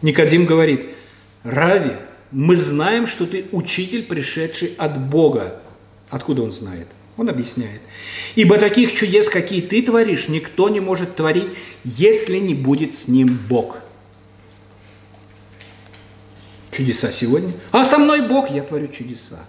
Никодим 0.00 0.46
говорит, 0.46 0.94
Рави, 1.42 1.90
мы 2.30 2.56
знаем, 2.56 3.08
что 3.08 3.26
ты 3.26 3.46
учитель, 3.50 4.04
пришедший 4.04 4.76
от 4.78 4.96
Бога. 4.96 5.60
Откуда 6.14 6.42
он 6.42 6.52
знает? 6.52 6.86
Он 7.16 7.28
объясняет. 7.28 7.80
Ибо 8.36 8.56
таких 8.56 8.94
чудес, 8.94 9.28
какие 9.28 9.60
ты 9.60 9.82
творишь, 9.82 10.28
никто 10.28 10.68
не 10.68 10.78
может 10.78 11.16
творить, 11.16 11.48
если 11.82 12.36
не 12.36 12.54
будет 12.54 12.94
с 12.94 13.08
ним 13.08 13.36
Бог. 13.48 13.78
Чудеса 16.70 17.10
сегодня. 17.10 17.52
А 17.72 17.84
со 17.84 17.98
мной 17.98 18.28
Бог, 18.28 18.48
я 18.48 18.62
творю 18.62 18.86
чудеса. 18.86 19.44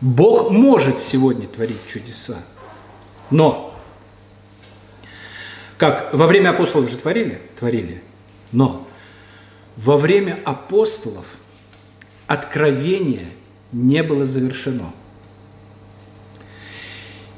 Бог 0.00 0.50
может 0.50 0.98
сегодня 0.98 1.46
творить 1.46 1.86
чудеса. 1.86 2.38
Но, 3.30 3.72
как 5.76 6.12
во 6.12 6.26
время 6.26 6.50
апостолов 6.50 6.90
же 6.90 6.96
творили? 6.96 7.40
Творили. 7.56 8.02
Но 8.50 8.84
во 9.76 9.96
время 9.96 10.40
апостолов 10.44 11.26
откровение 12.26 13.28
не 13.72 14.02
было 14.02 14.24
завершено. 14.24 14.92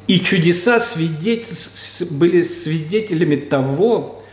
И 0.07 0.19
чудеса 0.21 0.81
были 2.11 2.43
свидетелями 2.43 3.37
того, 3.37 4.25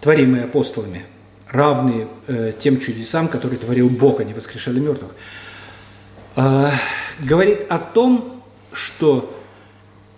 творимые 0.00 0.44
апостолами, 0.44 1.04
равные 1.48 2.08
э, 2.26 2.52
тем 2.58 2.80
чудесам, 2.80 3.28
которые 3.28 3.58
творил 3.58 3.88
Бог, 3.88 4.20
они 4.20 4.34
воскрешали 4.34 4.80
мертвых, 4.80 5.14
э, 6.36 6.70
говорит 7.20 7.66
о 7.68 7.78
том, 7.78 8.42
что 8.72 9.36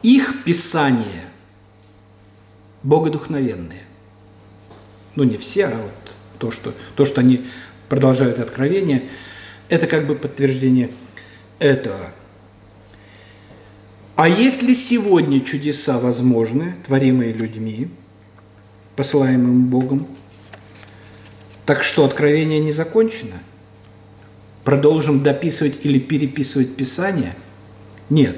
их 0.03 0.45
писания 0.45 1.25
богодухновенные. 2.83 3.83
Ну, 5.15 5.25
не 5.25 5.37
все, 5.37 5.67
а 5.67 5.77
вот 5.77 6.15
то, 6.39 6.51
что, 6.51 6.75
то, 6.97 7.05
что 7.05 7.21
они 7.21 7.47
продолжают 7.89 8.39
откровение, 8.39 9.09
это 9.73 9.87
как 9.87 10.07
бы 10.07 10.15
подтверждение 10.15 10.91
этого– 11.59 12.11
а 14.15 14.29
если 14.29 14.75
сегодня 14.75 15.41
чудеса 15.41 15.99
возможны, 15.99 16.75
творимые 16.87 17.33
людьми, 17.33 17.89
посылаемым 18.95 19.67
Богом, 19.67 20.07
так 21.65 21.83
что 21.83 22.05
откровение 22.05 22.61
не 22.61 22.73
закончено? 22.73 23.43
Продолжим 24.65 25.23
дописывать 25.23 25.85
или 25.85 25.99
переписывать 25.99 26.77
Писание? 26.77 27.35
Нет. 28.11 28.37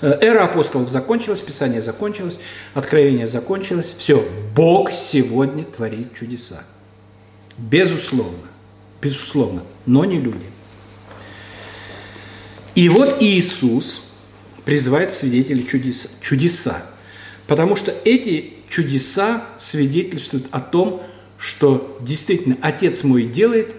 Э, 0.00 0.16
эра 0.20 0.44
апостолов 0.44 0.90
закончилась, 0.90 1.40
Писание 1.40 1.82
закончилось, 1.82 2.38
откровение 2.72 3.26
закончилось. 3.26 3.92
Все, 3.98 4.26
Бог 4.54 4.92
сегодня 4.92 5.64
творит 5.64 6.14
чудеса. 6.14 6.64
Безусловно, 7.58 8.48
безусловно, 9.02 9.64
но 9.84 10.04
не 10.04 10.20
люди. 10.20 10.46
И 12.74 12.88
вот 12.88 13.20
Иисус– 13.20 14.00
призывает 14.64 15.12
свидетелей 15.12 15.66
чудеса, 15.66 16.08
чудеса. 16.20 16.82
Потому 17.46 17.76
что 17.76 17.94
эти 18.04 18.54
чудеса 18.68 19.44
свидетельствуют 19.58 20.46
о 20.50 20.60
том, 20.60 21.02
что 21.36 21.98
действительно 22.00 22.56
Отец 22.62 23.02
мой 23.02 23.24
делает, 23.24 23.74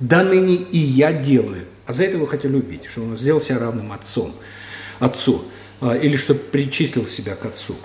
да 0.00 0.22
ныне 0.22 0.56
и 0.56 0.78
я 0.78 1.12
делаю. 1.12 1.64
А 1.86 1.92
за 1.92 2.04
это 2.04 2.16
его 2.16 2.26
хотели 2.26 2.54
убить, 2.54 2.82
что 2.86 3.02
он 3.02 3.16
сделал 3.16 3.40
себя 3.40 3.58
равным 3.58 3.92
отцом, 3.92 4.32
отцу, 4.98 5.44
а, 5.80 5.94
или 5.94 6.16
что 6.16 6.34
причислил 6.34 7.06
себя 7.06 7.34
к 7.36 7.46
отцу. 7.46 7.76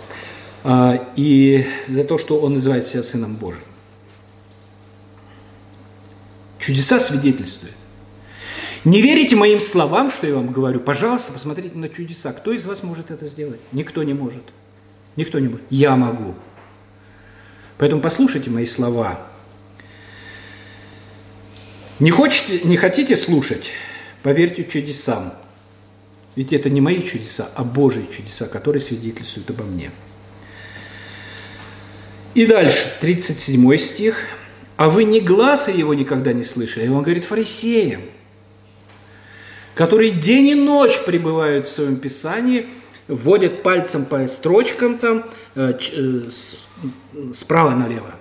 А, 0.64 1.14
и 1.16 1.66
за 1.88 2.04
то, 2.04 2.18
что 2.18 2.40
он 2.40 2.56
называет 2.56 2.86
себя 2.86 3.04
Сыном 3.04 3.36
Божьим. 3.36 3.62
Чудеса 6.62 7.00
свидетельствуют. 7.00 7.76
Не 8.86 9.02
верите 9.02 9.36
моим 9.36 9.60
словам, 9.60 10.12
что 10.12 10.28
я 10.28 10.36
вам 10.36 10.52
говорю? 10.52 10.80
Пожалуйста, 10.80 11.34
посмотрите 11.34 11.76
на 11.76 11.90
чудеса. 11.90 12.32
Кто 12.34 12.52
из 12.52 12.66
вас 12.66 12.84
может 12.84 13.10
это 13.10 13.26
сделать? 13.28 13.60
Никто 13.72 14.04
не 14.04 14.14
может. 14.14 14.44
Никто 15.16 15.40
не 15.40 15.48
может. 15.48 15.66
Я 15.72 15.96
могу. 15.96 16.36
Поэтому 17.78 18.02
послушайте 18.02 18.52
мои 18.52 18.68
слова. 18.68 19.28
Не, 22.00 22.12
хочете, 22.12 22.62
не 22.62 22.78
хотите 22.78 23.18
слушать? 23.18 23.72
Поверьте 24.22 24.64
чудесам. 24.64 25.34
Ведь 26.36 26.54
это 26.54 26.70
не 26.70 26.80
мои 26.80 27.02
чудеса, 27.04 27.50
а 27.56 27.64
Божьи 27.64 28.08
чудеса, 28.12 28.48
которые 28.48 28.82
свидетельствуют 28.82 29.50
обо 29.50 29.64
мне. 29.64 29.92
И 32.36 32.46
дальше, 32.46 32.92
37 33.02 33.78
стих. 33.78 34.28
«А 34.82 34.90
вы 34.90 35.04
ни 35.04 35.20
глаза 35.20 35.72
его 35.72 35.94
никогда 35.94 36.34
не 36.34 36.44
слышали?» 36.44 36.86
И 36.86 36.90
он 36.90 37.04
говорит 37.04 37.26
фарисеям– 37.26 38.02
которые 39.82 40.12
день 40.12 40.48
и 40.48 40.56
ночь 40.56 41.00
пребывают 41.06 41.66
в 41.66 41.72
своем 41.72 41.98
Писании, 41.98 42.68
вводят 43.08 43.64
пальцем 43.64 44.06
по 44.06 44.28
строчкам 44.28 44.98
там 45.00 45.26
э, 45.56 45.74
э, 45.92 46.22
справа 47.34 47.72
налево. 47.72 48.16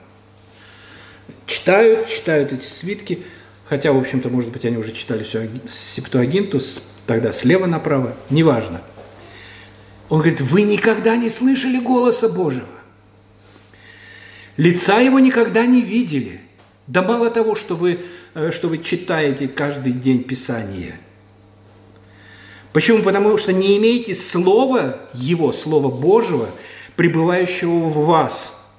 Читают, 1.46 2.08
читают 2.08 2.52
эти 2.52 2.66
свитки, 2.66 3.24
хотя, 3.66 3.92
в 3.92 3.98
общем-то, 3.98 4.28
может 4.28 4.50
быть, 4.50 4.64
они 4.64 4.76
уже 4.76 4.92
читали 4.92 5.24
Септуагинту, 5.24 6.60
тогда 7.06 7.32
слева 7.32 7.66
направо, 7.66 8.16
неважно. 8.30 8.80
Он 10.08 10.20
говорит, 10.20 10.40
вы 10.40 10.62
никогда 10.62 11.16
не 11.16 11.28
слышали 11.28 11.78
голоса 11.78 12.28
Божьего. 12.28 12.66
Лица 14.56 14.98
его 15.00 15.18
никогда 15.18 15.66
не 15.66 15.82
видели. 15.82 16.39
Да 16.86 17.02
мало 17.02 17.30
того, 17.30 17.54
что 17.54 17.76
вы, 17.76 18.00
э, 18.34 18.50
что 18.50 18.68
вы 18.68 18.78
читаете 18.78 19.48
каждый 19.48 19.92
день 19.92 20.24
Писание– 20.24 20.98
Почему? 22.72 23.02
Потому 23.02 23.36
что 23.36 23.52
не 23.52 23.76
имеете 23.78 24.14
Слова 24.14 25.00
Его, 25.12 25.52
Слова 25.52 25.88
Божьего, 25.90 26.48
пребывающего 26.96 27.88
в 27.88 28.06
вас. 28.06 28.72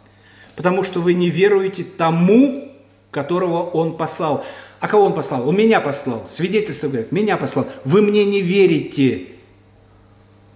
Потому 0.55 0.83
что 0.83 1.01
вы 1.01 1.13
не 1.13 1.29
веруете 1.29 1.83
тому, 1.83 2.71
которого 3.09 3.63
Он 3.63 3.97
послал. 3.97 4.45
А 4.79 4.87
кого 4.87 5.05
Он 5.05 5.13
послал? 5.13 5.47
Он 5.47 5.57
меня 5.57 5.81
послал. 5.81 6.25
Свидетельство 6.31 6.87
говорит, 6.87 7.11
меня 7.11 7.35
послал. 7.35 7.67
Вы 7.83 8.01
мне 8.01 8.23
не 8.23 8.41
верите. 8.41 9.27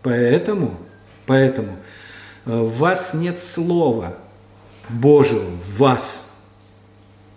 Поэтому, 0.01 0.77
поэтому 1.25 1.77
э, 2.45 2.57
в 2.57 2.77
вас 2.77 3.13
нет 3.13 3.39
слова 3.39 4.15
Божьего, 4.87 5.43
в 5.43 5.77
вас. 5.77 6.24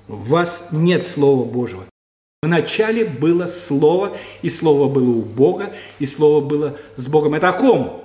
В 0.08 0.30
вас 0.30 0.68
нет 0.72 1.06
слова 1.06 1.44
Божьего. 1.44 1.84
Вначале 2.42 3.04
было 3.04 3.46
Слово, 3.46 4.16
и 4.42 4.48
Слово 4.48 4.92
было 4.92 5.10
у 5.10 5.22
Бога, 5.22 5.72
и 5.98 6.06
Слово 6.06 6.44
было 6.44 6.78
с 6.96 7.06
Богом. 7.06 7.34
Это 7.34 7.50
о 7.50 7.52
ком? 7.52 8.04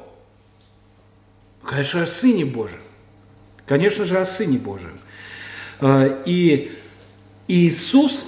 Конечно, 1.63 2.03
о 2.03 2.07
Сыне 2.07 2.43
Божьем. 2.45 2.79
Конечно 3.65 4.05
же, 4.05 4.17
о 4.17 4.25
Сыне 4.25 4.57
Божьем. 4.57 4.99
А, 5.79 6.21
и 6.25 6.71
Иисус 7.47 8.25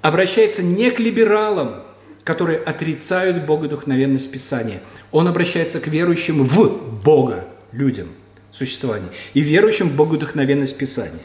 обращается 0.00 0.62
не 0.62 0.90
к 0.90 0.98
либералам, 0.98 1.82
которые 2.24 2.58
отрицают 2.58 3.44
богодухновенность 3.46 4.30
Писания. 4.32 4.82
Он 5.12 5.28
обращается 5.28 5.78
к 5.78 5.86
верующим 5.86 6.42
в 6.42 7.02
Бога, 7.04 7.46
людям, 7.70 8.08
существованию, 8.50 9.10
и 9.34 9.40
верующим 9.40 9.90
в 9.90 9.94
богодухновенность 9.94 10.76
Писания. 10.76 11.22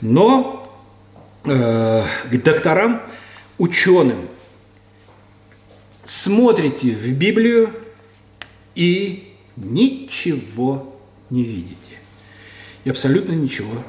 Но 0.00 0.59
э, 1.44 2.04
к 2.30 2.42
докторам, 2.42 3.02
ученым, 3.58 4.28
смотрите 6.04 6.90
в 6.90 7.12
Библию 7.12 7.72
и 8.74 9.34
ничего 9.56 10.96
не 11.30 11.44
видите. 11.44 11.76
И 12.84 12.90
абсолютно 12.90 13.32
ничего 13.32 13.84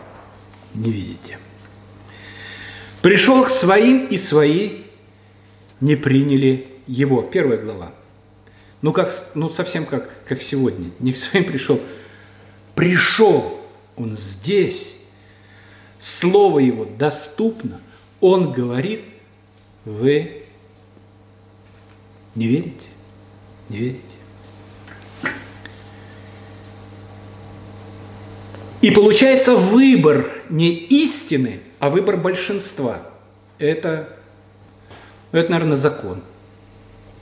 не 0.73 0.91
видите. 0.91 1.37
Пришел 3.01 3.43
к 3.43 3.49
своим, 3.49 4.05
и 4.05 4.17
свои 4.17 4.83
не 5.79 5.95
приняли 5.95 6.67
его. 6.85 7.21
Первая 7.21 7.57
глава. 7.57 7.93
Ну, 8.81 8.93
как, 8.93 9.13
ну 9.33 9.49
совсем 9.49 9.85
как, 9.85 10.23
как 10.25 10.41
сегодня. 10.41 10.91
Не 10.99 11.13
к 11.13 11.17
своим 11.17 11.45
пришел. 11.45 11.79
Пришел. 12.75 13.59
Он 13.95 14.15
здесь. 14.15 14.95
Слово 16.01 16.59
Его 16.59 16.85
доступно. 16.85 17.79
Он 18.19 18.51
говорит, 18.51 19.01
вы 19.85 20.43
не 22.33 22.47
верите? 22.47 22.87
Не 23.69 23.77
верите? 23.77 24.01
И 28.81 28.89
получается 28.89 29.55
выбор 29.55 30.27
не 30.49 30.71
истины, 30.71 31.59
а 31.77 31.91
выбор 31.91 32.17
большинства. 32.17 33.07
Это, 33.59 34.17
ну, 35.31 35.37
это, 35.39 35.51
наверное, 35.51 35.75
закон 35.75 36.21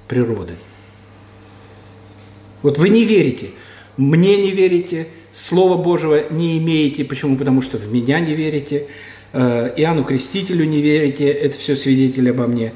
природы. 0.08 0.56
Вот 2.62 2.78
вы 2.78 2.88
не 2.88 3.04
верите, 3.04 3.52
мне 3.98 4.38
не 4.38 4.52
верите, 4.52 5.10
Слова 5.32 5.82
Божьего 5.82 6.32
не 6.32 6.58
имеете. 6.58 7.06
Почему? 7.06 7.38
Потому 7.38 7.62
что 7.62 7.78
в 7.78 7.92
меня 7.92 8.20
не 8.20 8.36
верите. 8.36 8.88
Э, 9.34 9.74
Иоанну 9.78 10.04
Крестителю 10.04 10.66
не 10.66 10.82
верите. 10.82 11.28
Это 11.28 11.58
все 11.58 11.76
свидетели 11.76 12.30
обо 12.30 12.48
мне. 12.48 12.74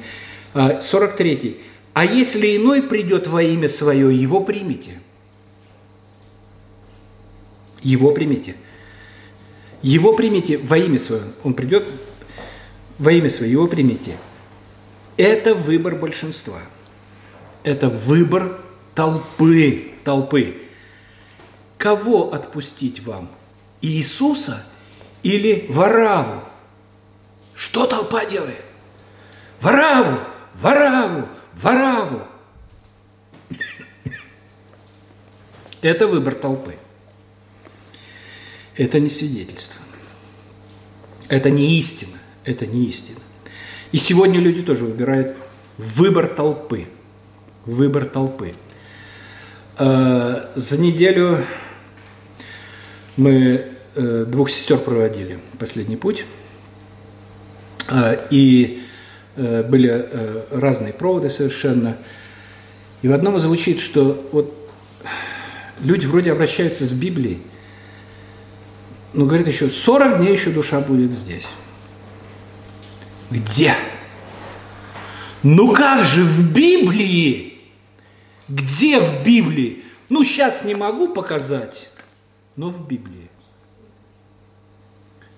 43. 0.54 1.34
Э, 1.34 1.62
а 1.94 2.04
если 2.04 2.56
иной 2.56 2.82
придет 2.82 3.26
во 3.26 3.42
имя 3.42 3.68
свое, 3.68 4.14
его 4.14 4.40
примите. 4.40 5.00
Его 7.82 8.10
примите. 8.12 8.56
Его 9.82 10.14
примите 10.14 10.58
во 10.58 10.78
имя 10.78 10.98
свое. 10.98 11.22
Он 11.42 11.54
придет 11.54 11.86
во 12.98 13.12
имя 13.12 13.30
свое, 13.30 13.52
его 13.52 13.66
примите. 13.66 14.16
Это 15.16 15.54
выбор 15.54 15.94
большинства. 15.96 16.60
Это 17.62 17.88
выбор 17.88 18.58
толпы, 18.94 19.92
толпы. 20.02 20.63
Кого 21.84 22.32
отпустить 22.32 23.04
вам? 23.04 23.28
Иисуса 23.82 24.64
или 25.22 25.66
Вараву? 25.68 26.42
Что 27.54 27.86
толпа 27.86 28.24
делает? 28.24 28.64
Вараву, 29.60 30.18
Вараву, 30.54 31.28
Вараву. 31.52 32.22
Это 35.82 36.06
выбор 36.06 36.34
толпы. 36.36 36.76
Это 38.76 38.98
не 38.98 39.10
свидетельство. 39.10 39.78
Это 41.28 41.50
не 41.50 41.78
истина. 41.78 42.16
Это 42.44 42.64
не 42.64 42.86
истина. 42.86 43.20
И 43.92 43.98
сегодня 43.98 44.40
люди 44.40 44.62
тоже 44.62 44.86
выбирают 44.86 45.36
выбор 45.76 46.28
толпы. 46.28 46.88
Выбор 47.66 48.06
толпы. 48.06 48.54
Э, 49.76 50.50
за 50.54 50.80
неделю 50.80 51.44
мы 53.16 53.66
э, 53.94 54.24
двух 54.26 54.50
сестер 54.50 54.78
проводили 54.78 55.38
последний 55.58 55.96
путь. 55.96 56.24
Э, 57.88 58.26
и 58.30 58.80
были 59.36 60.44
разные 60.52 60.92
проводы 60.92 61.28
совершенно. 61.28 61.96
И 63.02 63.08
в 63.08 63.12
одном 63.12 63.40
звучит, 63.40 63.80
что 63.80 64.28
вот 64.30 64.54
люди 65.82 66.06
вроде 66.06 66.30
обращаются 66.30 66.86
с 66.86 66.92
Библией, 66.92 67.42
но 69.12 69.26
говорит 69.26 69.46
еще, 69.46 69.70
40 69.70 70.18
дней 70.18 70.32
еще 70.32 70.50
душа 70.50 70.80
будет 70.80 71.12
здесь. 71.12 71.44
Где? 73.30 73.74
Ну 75.42 75.72
как 75.72 76.04
же 76.04 76.22
в 76.22 76.52
Библии? 76.52 77.58
Где 78.48 78.98
в 78.98 79.24
Библии? 79.24 79.84
Ну 80.08 80.24
сейчас 80.24 80.64
не 80.64 80.74
могу 80.74 81.08
показать, 81.08 81.90
но 82.56 82.70
в 82.70 82.86
Библии. 82.86 83.30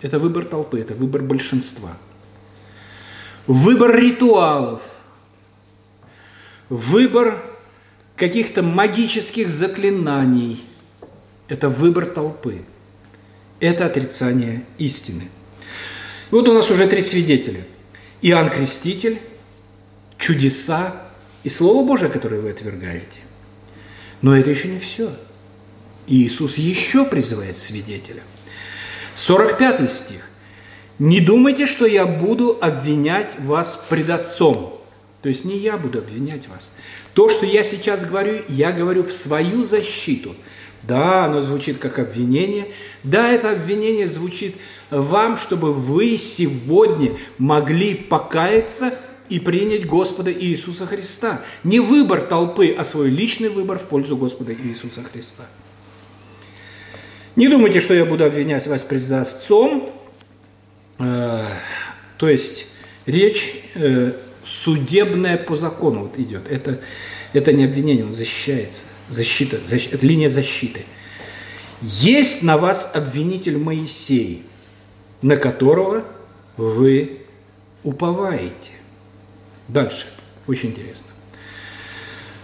Это 0.02 0.18
выбор 0.18 0.44
толпы, 0.44 0.80
это 0.80 0.94
выбор 0.94 1.22
большинства. 1.22 1.96
Выбор 3.46 3.96
ритуалов, 3.96 4.82
выбор 6.68 7.44
каких-то 8.16 8.62
магических 8.62 9.48
заклинаний– 9.48 10.64
это 11.48 11.68
выбор 11.68 12.06
толпы– 12.06 12.64
это 13.60 13.86
отрицание 13.86 14.64
истины. 14.78 15.28
Вот 16.30 16.48
у 16.48 16.52
нас 16.52 16.70
уже 16.70 16.86
три 16.86 17.02
свидетеля. 17.02 17.64
Иоанн 18.22 18.50
Креститель, 18.50 19.20
чудеса 20.18 20.94
и 21.44 21.48
Слово 21.48 21.86
Божие, 21.86 22.10
которое 22.10 22.40
вы 22.40 22.50
отвергаете. 22.50 23.06
Но 24.22 24.36
это 24.36 24.50
еще 24.50 24.68
не 24.68 24.78
все. 24.78 25.12
Иисус 26.06 26.56
еще 26.56 27.04
призывает 27.04 27.58
свидетеля. 27.58 28.22
45 29.14 29.90
стих. 29.90 30.28
«Не 30.98 31.20
думайте, 31.20 31.66
что 31.66 31.86
я 31.86 32.06
буду 32.06 32.58
обвинять 32.60 33.38
вас 33.38 33.78
пред 33.88 34.10
Отцом». 34.10 34.80
То 35.22 35.28
есть 35.28 35.44
не 35.44 35.58
я 35.58 35.76
буду 35.76 35.98
обвинять 35.98 36.48
вас. 36.48 36.70
То, 37.12 37.28
что 37.28 37.44
я 37.44 37.64
сейчас 37.64 38.04
говорю, 38.04 38.42
я 38.48 38.72
говорю 38.72 39.02
в 39.02 39.12
свою 39.12 39.64
защиту– 39.64 40.34
да, 40.86 41.24
оно 41.24 41.42
звучит 41.42 41.78
как 41.78 41.98
обвинение. 41.98 42.68
Да, 43.02 43.30
это 43.30 43.50
обвинение 43.50 44.06
звучит 44.06 44.56
вам, 44.90 45.36
чтобы 45.36 45.72
вы 45.72 46.16
сегодня 46.16 47.16
могли 47.38 47.94
покаяться 47.94 48.96
и 49.28 49.40
принять 49.40 49.86
Господа 49.86 50.32
Иисуса 50.32 50.86
Христа. 50.86 51.42
Не 51.64 51.80
выбор 51.80 52.20
толпы, 52.20 52.72
а 52.78 52.84
свой 52.84 53.10
личный 53.10 53.48
выбор 53.48 53.78
в 53.78 53.82
пользу 53.82 54.16
Господа 54.16 54.54
Иисуса 54.54 55.02
Христа. 55.02 55.44
Не 57.36 57.48
думайте, 57.48 57.82
что 57.82 57.92
я 57.92 58.06
буду 58.06 58.24
обвинять 58.24 58.66
вас 58.66 58.82
пред 58.82 59.10
Отцом. 59.10 59.90
Э, 60.98 61.44
то 62.16 62.30
есть 62.30 62.64
речь 63.04 63.62
э, 63.74 64.12
судебная 64.42 65.36
по 65.36 65.54
закону 65.54 66.04
вот 66.04 66.18
идет. 66.18 66.50
Это, 66.50 66.80
это 67.34 67.52
не 67.52 67.66
обвинение, 67.66 68.06
он 68.06 68.14
защищается 68.14 68.84
защита, 69.10 69.58
защита, 69.66 69.96
это 69.96 70.06
линия 70.06 70.30
защиты. 70.30 70.86
Есть 71.82 72.42
на 72.42 72.56
вас 72.56 72.90
обвинитель 72.94 73.58
Моисей, 73.58 74.42
на 75.20 75.36
которого 75.36 76.04
вы 76.56 77.18
уповаете. 77.84 78.72
Дальше, 79.68 80.06
очень 80.46 80.70
интересно. 80.70 81.08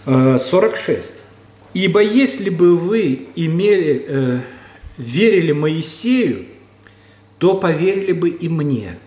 46. 0.05 0.99
Э, 0.99 1.03
«Ибо 1.73 2.03
если 2.03 2.51
бы 2.51 2.77
вы 2.77 3.29
имели, 3.35 4.45
верили 4.97 5.53
Моисею, 5.53 6.47
то 7.39 7.57
поверили 7.57 8.13
бы 8.13 8.29
и 8.31 8.49
мне, 8.49 8.99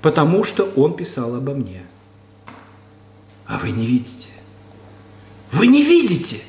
потому 0.00 0.44
что 0.44 0.64
он 0.64 0.96
писал 0.96 1.34
обо 1.34 1.54
мне. 1.54 1.82
А 3.46 3.58
вы 3.58 3.70
не 3.70 3.86
видите. 3.86 4.28
Вы 5.52 5.68
не 5.68 5.82
видите. 5.82 6.40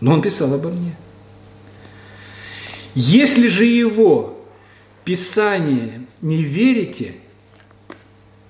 Но 0.00 0.14
он 0.14 0.22
писал 0.22 0.52
обо 0.54 0.68
мне. 0.70 0.96
Если 2.94 3.46
же 3.46 3.64
его 3.64 4.36
Писание 5.04 6.06
не 6.20 6.42
верите, 6.42 7.14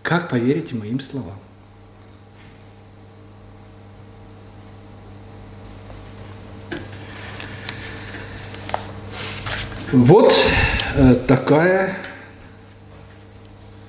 как 0.03 0.29
поверите 0.29 0.75
моим 0.75 1.01
словам? 1.01 1.39
Вот 9.93 10.33
э, 10.95 11.17
такая 11.27 11.99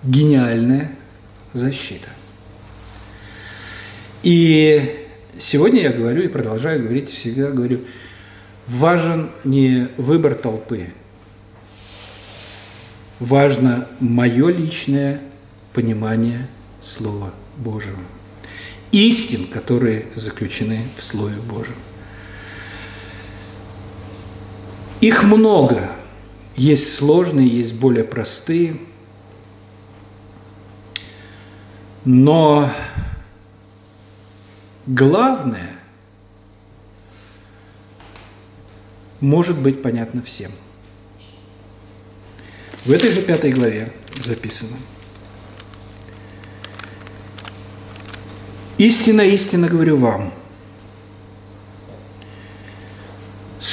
гениальная 0.01 0.91
защита. 1.53 2.09
И 4.23 5.07
сегодня 5.37 5.83
я 5.83 5.91
говорю 5.91 6.23
и 6.23 6.27
продолжаю 6.27 6.81
говорить, 6.81 7.11
всегда 7.11 7.51
говорю, 7.51 7.81
важен 8.67 9.29
не 9.43 9.89
выбор 9.97 10.33
толпы, 10.33 10.91
важно 13.19 13.87
мое 13.99 14.49
личное 14.49 15.21
понимание 15.71 16.47
Слова 16.81 17.31
Божьего, 17.57 17.99
истин, 18.91 19.45
которые 19.45 20.05
заключены 20.15 20.83
в 20.97 21.03
Слове 21.03 21.35
Божьем. 21.35 21.75
Их 25.01 25.23
много, 25.23 25.91
есть 26.55 26.93
сложные, 26.93 27.47
есть 27.47 27.73
более 27.73 28.03
простые, 28.03 28.77
но 32.05 32.69
главное 34.85 35.71
может 39.19 39.57
быть 39.57 39.81
понятно 39.81 40.21
всем. 40.21 40.51
В 42.85 42.91
этой 42.91 43.11
же 43.11 43.23
пятой 43.23 43.51
главе 43.51 43.91
записано. 44.23 44.77
Истина, 48.77 49.21
истина 49.21 49.67
говорю 49.67 49.97
вам, 49.97 50.33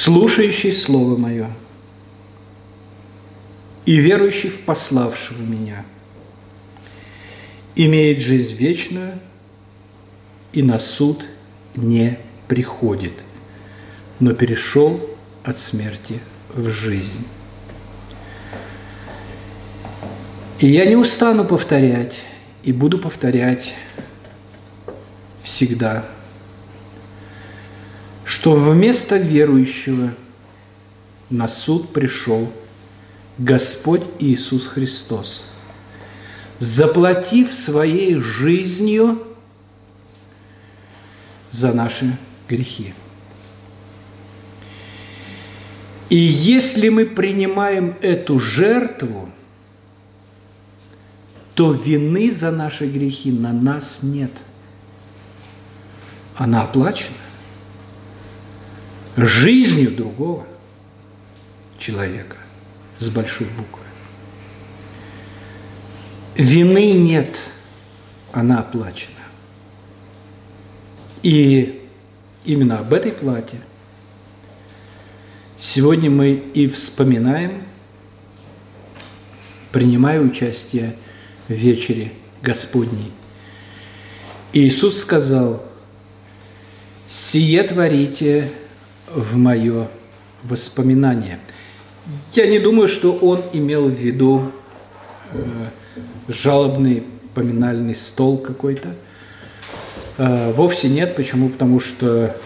слушающий 0.08 0.72
Слово 0.72 1.16
Мое 1.16 1.50
и 3.84 3.96
верующий 3.96 4.48
в 4.50 4.60
пославшего 4.60 5.42
Меня 5.42 5.84
имеет 7.76 8.20
жизнь 8.20 8.56
вечную– 8.56 9.18
и 10.52 10.62
на 10.62 10.78
суд 10.78 11.24
не 11.76 12.18
приходит, 12.46 13.12
но 14.18 14.32
перешел 14.34 15.00
от 15.44 15.58
смерти 15.58 16.20
в 16.54 16.68
жизнь. 16.68 17.26
И 20.58 20.66
я 20.66 20.86
не 20.86 20.96
устану 20.96 21.44
повторять, 21.44 22.14
и 22.64 22.72
буду 22.72 22.98
повторять 22.98 23.74
всегда, 25.42 26.04
что 28.38 28.52
вместо 28.52 29.16
верующего 29.16 30.14
на 31.28 31.48
суд 31.48 31.92
пришел 31.92 32.52
Господь 33.36 34.04
Иисус 34.20 34.68
Христос, 34.68 35.44
заплатив 36.60 37.52
своей 37.52 38.14
жизнью 38.14 39.26
за 41.50 41.72
наши 41.72 42.16
грехи. 42.48 42.94
И 46.08 46.16
если 46.16 46.90
мы 46.90 47.06
принимаем 47.06 47.96
эту 48.02 48.38
жертву, 48.38 49.32
то 51.56 51.72
вины 51.72 52.30
за 52.30 52.52
наши 52.52 52.86
грехи 52.86 53.32
на 53.32 53.52
нас 53.52 54.04
нет. 54.04 54.30
Она 56.36 56.62
оплачена 56.62 57.27
жизнью 59.26 59.90
другого 59.90 60.46
человека 61.78 62.36
с 62.98 63.08
большой 63.08 63.46
буквы. 63.56 63.84
Вины 66.36 66.92
нет, 66.92 67.38
она 68.32 68.60
оплачена. 68.60 69.14
И 71.22 71.88
именно 72.44 72.78
об 72.78 72.92
этой 72.92 73.12
плате 73.12 73.60
сегодня 75.58 76.10
мы 76.10 76.32
и 76.32 76.68
вспоминаем, 76.68 77.62
принимая 79.72 80.20
участие 80.20 80.96
в 81.48 81.52
вечере 81.52 82.12
Господней. 82.40 83.12
Иисус 84.52 85.00
сказал, 85.00 85.64
«Сие 87.08 87.62
творите 87.64 88.52
в 89.14 89.36
мое 89.36 89.88
воспоминание». 90.42 91.38
Я 92.32 92.46
не 92.46 92.58
думаю, 92.58 92.88
что 92.88 93.12
он 93.12 93.42
имел 93.52 93.88
в 93.88 93.92
виду 93.92 94.50
э, 95.32 95.68
жалобный 96.28 97.04
поминальный 97.34 97.94
стол 97.94 98.38
какой-то– 98.38 98.94
Э, 100.18 100.52
вовсе 100.52 100.88
нет. 100.88 101.14
Почему? 101.14 101.48
Потому 101.48 101.80
что 101.80 102.36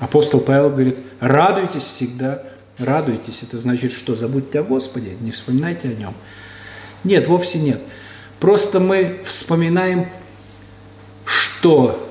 апостол 0.00 0.40
Павел 0.40 0.70
говорит, 0.70 0.96
радуйтесь 1.20 1.82
всегда, 1.82 2.42
радуйтесь. 2.78 3.42
Это 3.42 3.58
значит, 3.58 3.92
что 3.92 4.16
забудьте 4.16 4.60
о 4.60 4.62
Господе, 4.62 5.16
не 5.20 5.30
вспоминайте 5.30 5.88
о 5.88 5.92
Нем. 5.92 6.14
Нет, 7.04 7.28
вовсе 7.28 7.58
нет. 7.58 7.80
Просто 8.40 8.80
мы 8.80 9.20
вспоминаем, 9.24 10.08
что 11.26 12.10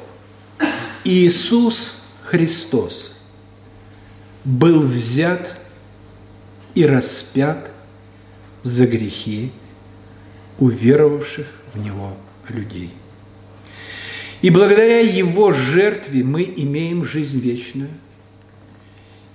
Иисус 1.04 1.96
Христос 2.24 3.12
был 4.45 4.82
взят 4.82 5.56
и 6.75 6.86
распят 6.86 7.69
за 8.63 8.88
грехи 8.88 9.51
уверовавших 10.60 11.47
в 11.73 11.79
Него 11.79 12.15
людей. 12.49 12.91
И 14.41 14.49
благодаря 14.49 14.99
Его 14.99 15.53
жертве 15.53 16.23
мы 16.23 16.43
имеем 16.43 17.06
жизнь 17.06 17.39
вечную. 17.39 17.89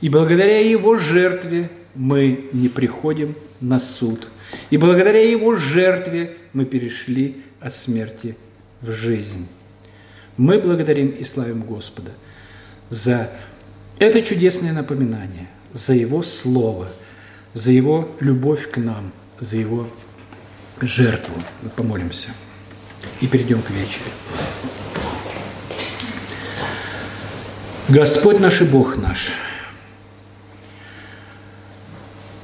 И 0.00 0.08
благодаря 0.08 0.60
Его 0.60 0.98
жертве 0.98 1.70
мы 1.94 2.48
не 2.52 2.68
приходим 2.68 3.34
на 3.60 3.80
суд. 3.80 4.28
И 4.70 4.76
благодаря 4.76 5.20
Его 5.28 5.56
жертве 5.56 6.36
мы 6.52 6.64
перешли 6.64 7.42
от 7.60 7.74
смерти 7.74 8.36
в 8.80 8.92
жизнь. 8.92 9.48
Мы 10.36 10.60
благодарим 10.60 11.08
и 11.08 11.24
славим 11.24 11.62
Господа 11.62 12.12
за 12.90 13.30
это 13.98 14.22
чудесное 14.22 14.72
напоминание, 14.72 15.48
за 15.72 15.94
Его 15.94 16.22
Слово, 16.22 16.88
за 17.54 17.72
Его 17.72 18.08
любовь 18.20 18.70
к 18.70 18.78
нам, 18.78 19.12
за 19.40 19.56
Его 19.56 19.88
жертву. 20.80 21.34
Мы 21.62 21.70
помолимся 21.70 22.30
и 23.20 23.26
перейдем 23.26 23.62
к 23.62 23.70
вечере. 23.70 24.10
Господь 27.88 28.38
наш 28.38 28.60
и 28.60 28.64
Бог 28.64 28.96
наш, 28.98 29.30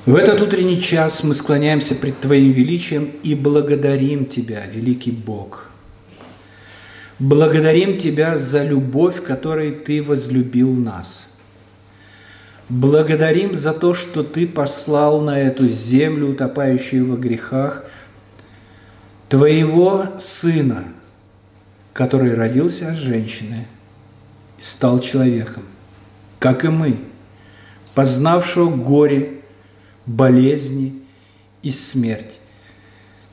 в 0.06 0.16
этот 0.16 0.42
утренний 0.42 0.82
час 0.82 1.24
мы 1.24 1.34
склоняемся 1.34 1.94
пред 1.94 2.20
Твоим 2.20 2.52
величием 2.52 3.10
и 3.22 3.34
благодарим 3.34 4.26
Тебя, 4.26 4.66
великий 4.66 5.12
Бог. 5.12 5.70
Благодарим 7.18 7.96
Тебя 7.96 8.36
за 8.36 8.64
любовь, 8.64 9.22
которой 9.22 9.72
Ты 9.72 10.02
возлюбил 10.02 10.70
нас. 10.74 11.33
Благодарим 12.68 13.54
за 13.54 13.72
то, 13.72 13.94
что 13.94 14.22
Ты 14.22 14.46
послал 14.46 15.20
на 15.20 15.38
эту 15.38 15.68
землю, 15.68 16.30
утопающую 16.30 17.08
во 17.10 17.16
грехах, 17.16 17.84
Твоего 19.28 20.06
Сына, 20.18 20.84
который 21.92 22.34
родился 22.34 22.92
от 22.92 22.96
женщины– 22.96 23.66
стал 24.64 25.00
человеком, 25.00 25.62
как 26.38 26.64
и 26.64 26.68
мы, 26.68 26.98
познавшего 27.94 28.74
горе, 28.74 29.42
болезни 30.06 31.02
и 31.62 31.70
смерть, 31.70 32.38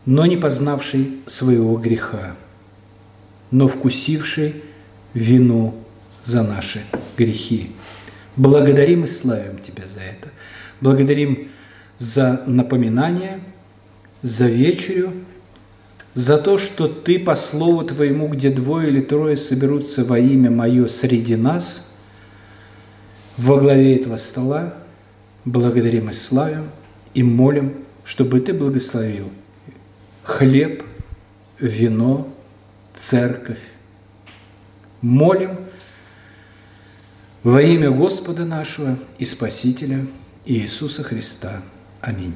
но 0.06 0.26
не 0.26 0.36
познавший 0.36 1.20
своего 1.26 1.78
греха, 1.78 2.36
но 3.50 3.70
вкусивший 3.70 4.64
вину 5.14 5.76
за 6.24 6.44
наши 6.44 6.84
грехи. 7.18 7.72
Благодарим 8.42 9.04
и 9.04 9.08
славим 9.08 9.60
Тебя 9.60 9.88
за 9.88 10.00
это. 10.00 10.30
Благодарим 10.82 11.52
за 12.00 12.42
напоминание, 12.48 13.40
за 14.24 14.48
вечерю, 14.48 15.12
за 16.16 16.40
то, 16.40 16.58
что 16.58 16.88
Ты 16.88 17.20
по 17.20 17.36
Слову 17.36 17.84
Твоему, 17.84 18.28
где 18.30 18.50
двое 18.50 18.88
или 18.88 19.00
трое 19.00 19.38
соберутся 19.38 20.04
во 20.04 20.18
имя 20.18 20.50
Мое 20.50 20.88
среди 20.88 21.36
нас, 21.36 21.96
во 23.38 23.60
главе 23.60 23.98
этого 23.98 24.18
стола, 24.18 24.74
благодарим 25.46 26.10
и 26.10 26.14
славим, 26.14 26.72
и 27.14 27.22
молим 27.22 27.76
чтобы 28.04 28.40
Ты 28.40 28.54
благословил 28.54 29.30
хлеб, 30.24 30.84
вино, 31.60 32.28
церковь. 32.96 33.62
Молим 35.04 35.58
во 37.44 37.62
имя 37.62 37.90
Господа 37.90 38.46
нашего 38.46 38.98
и 39.18 39.26
Спасителя 39.26 40.06
Иисуса 40.46 41.04
Христа. 41.04 41.62
Аминь. 42.00 42.36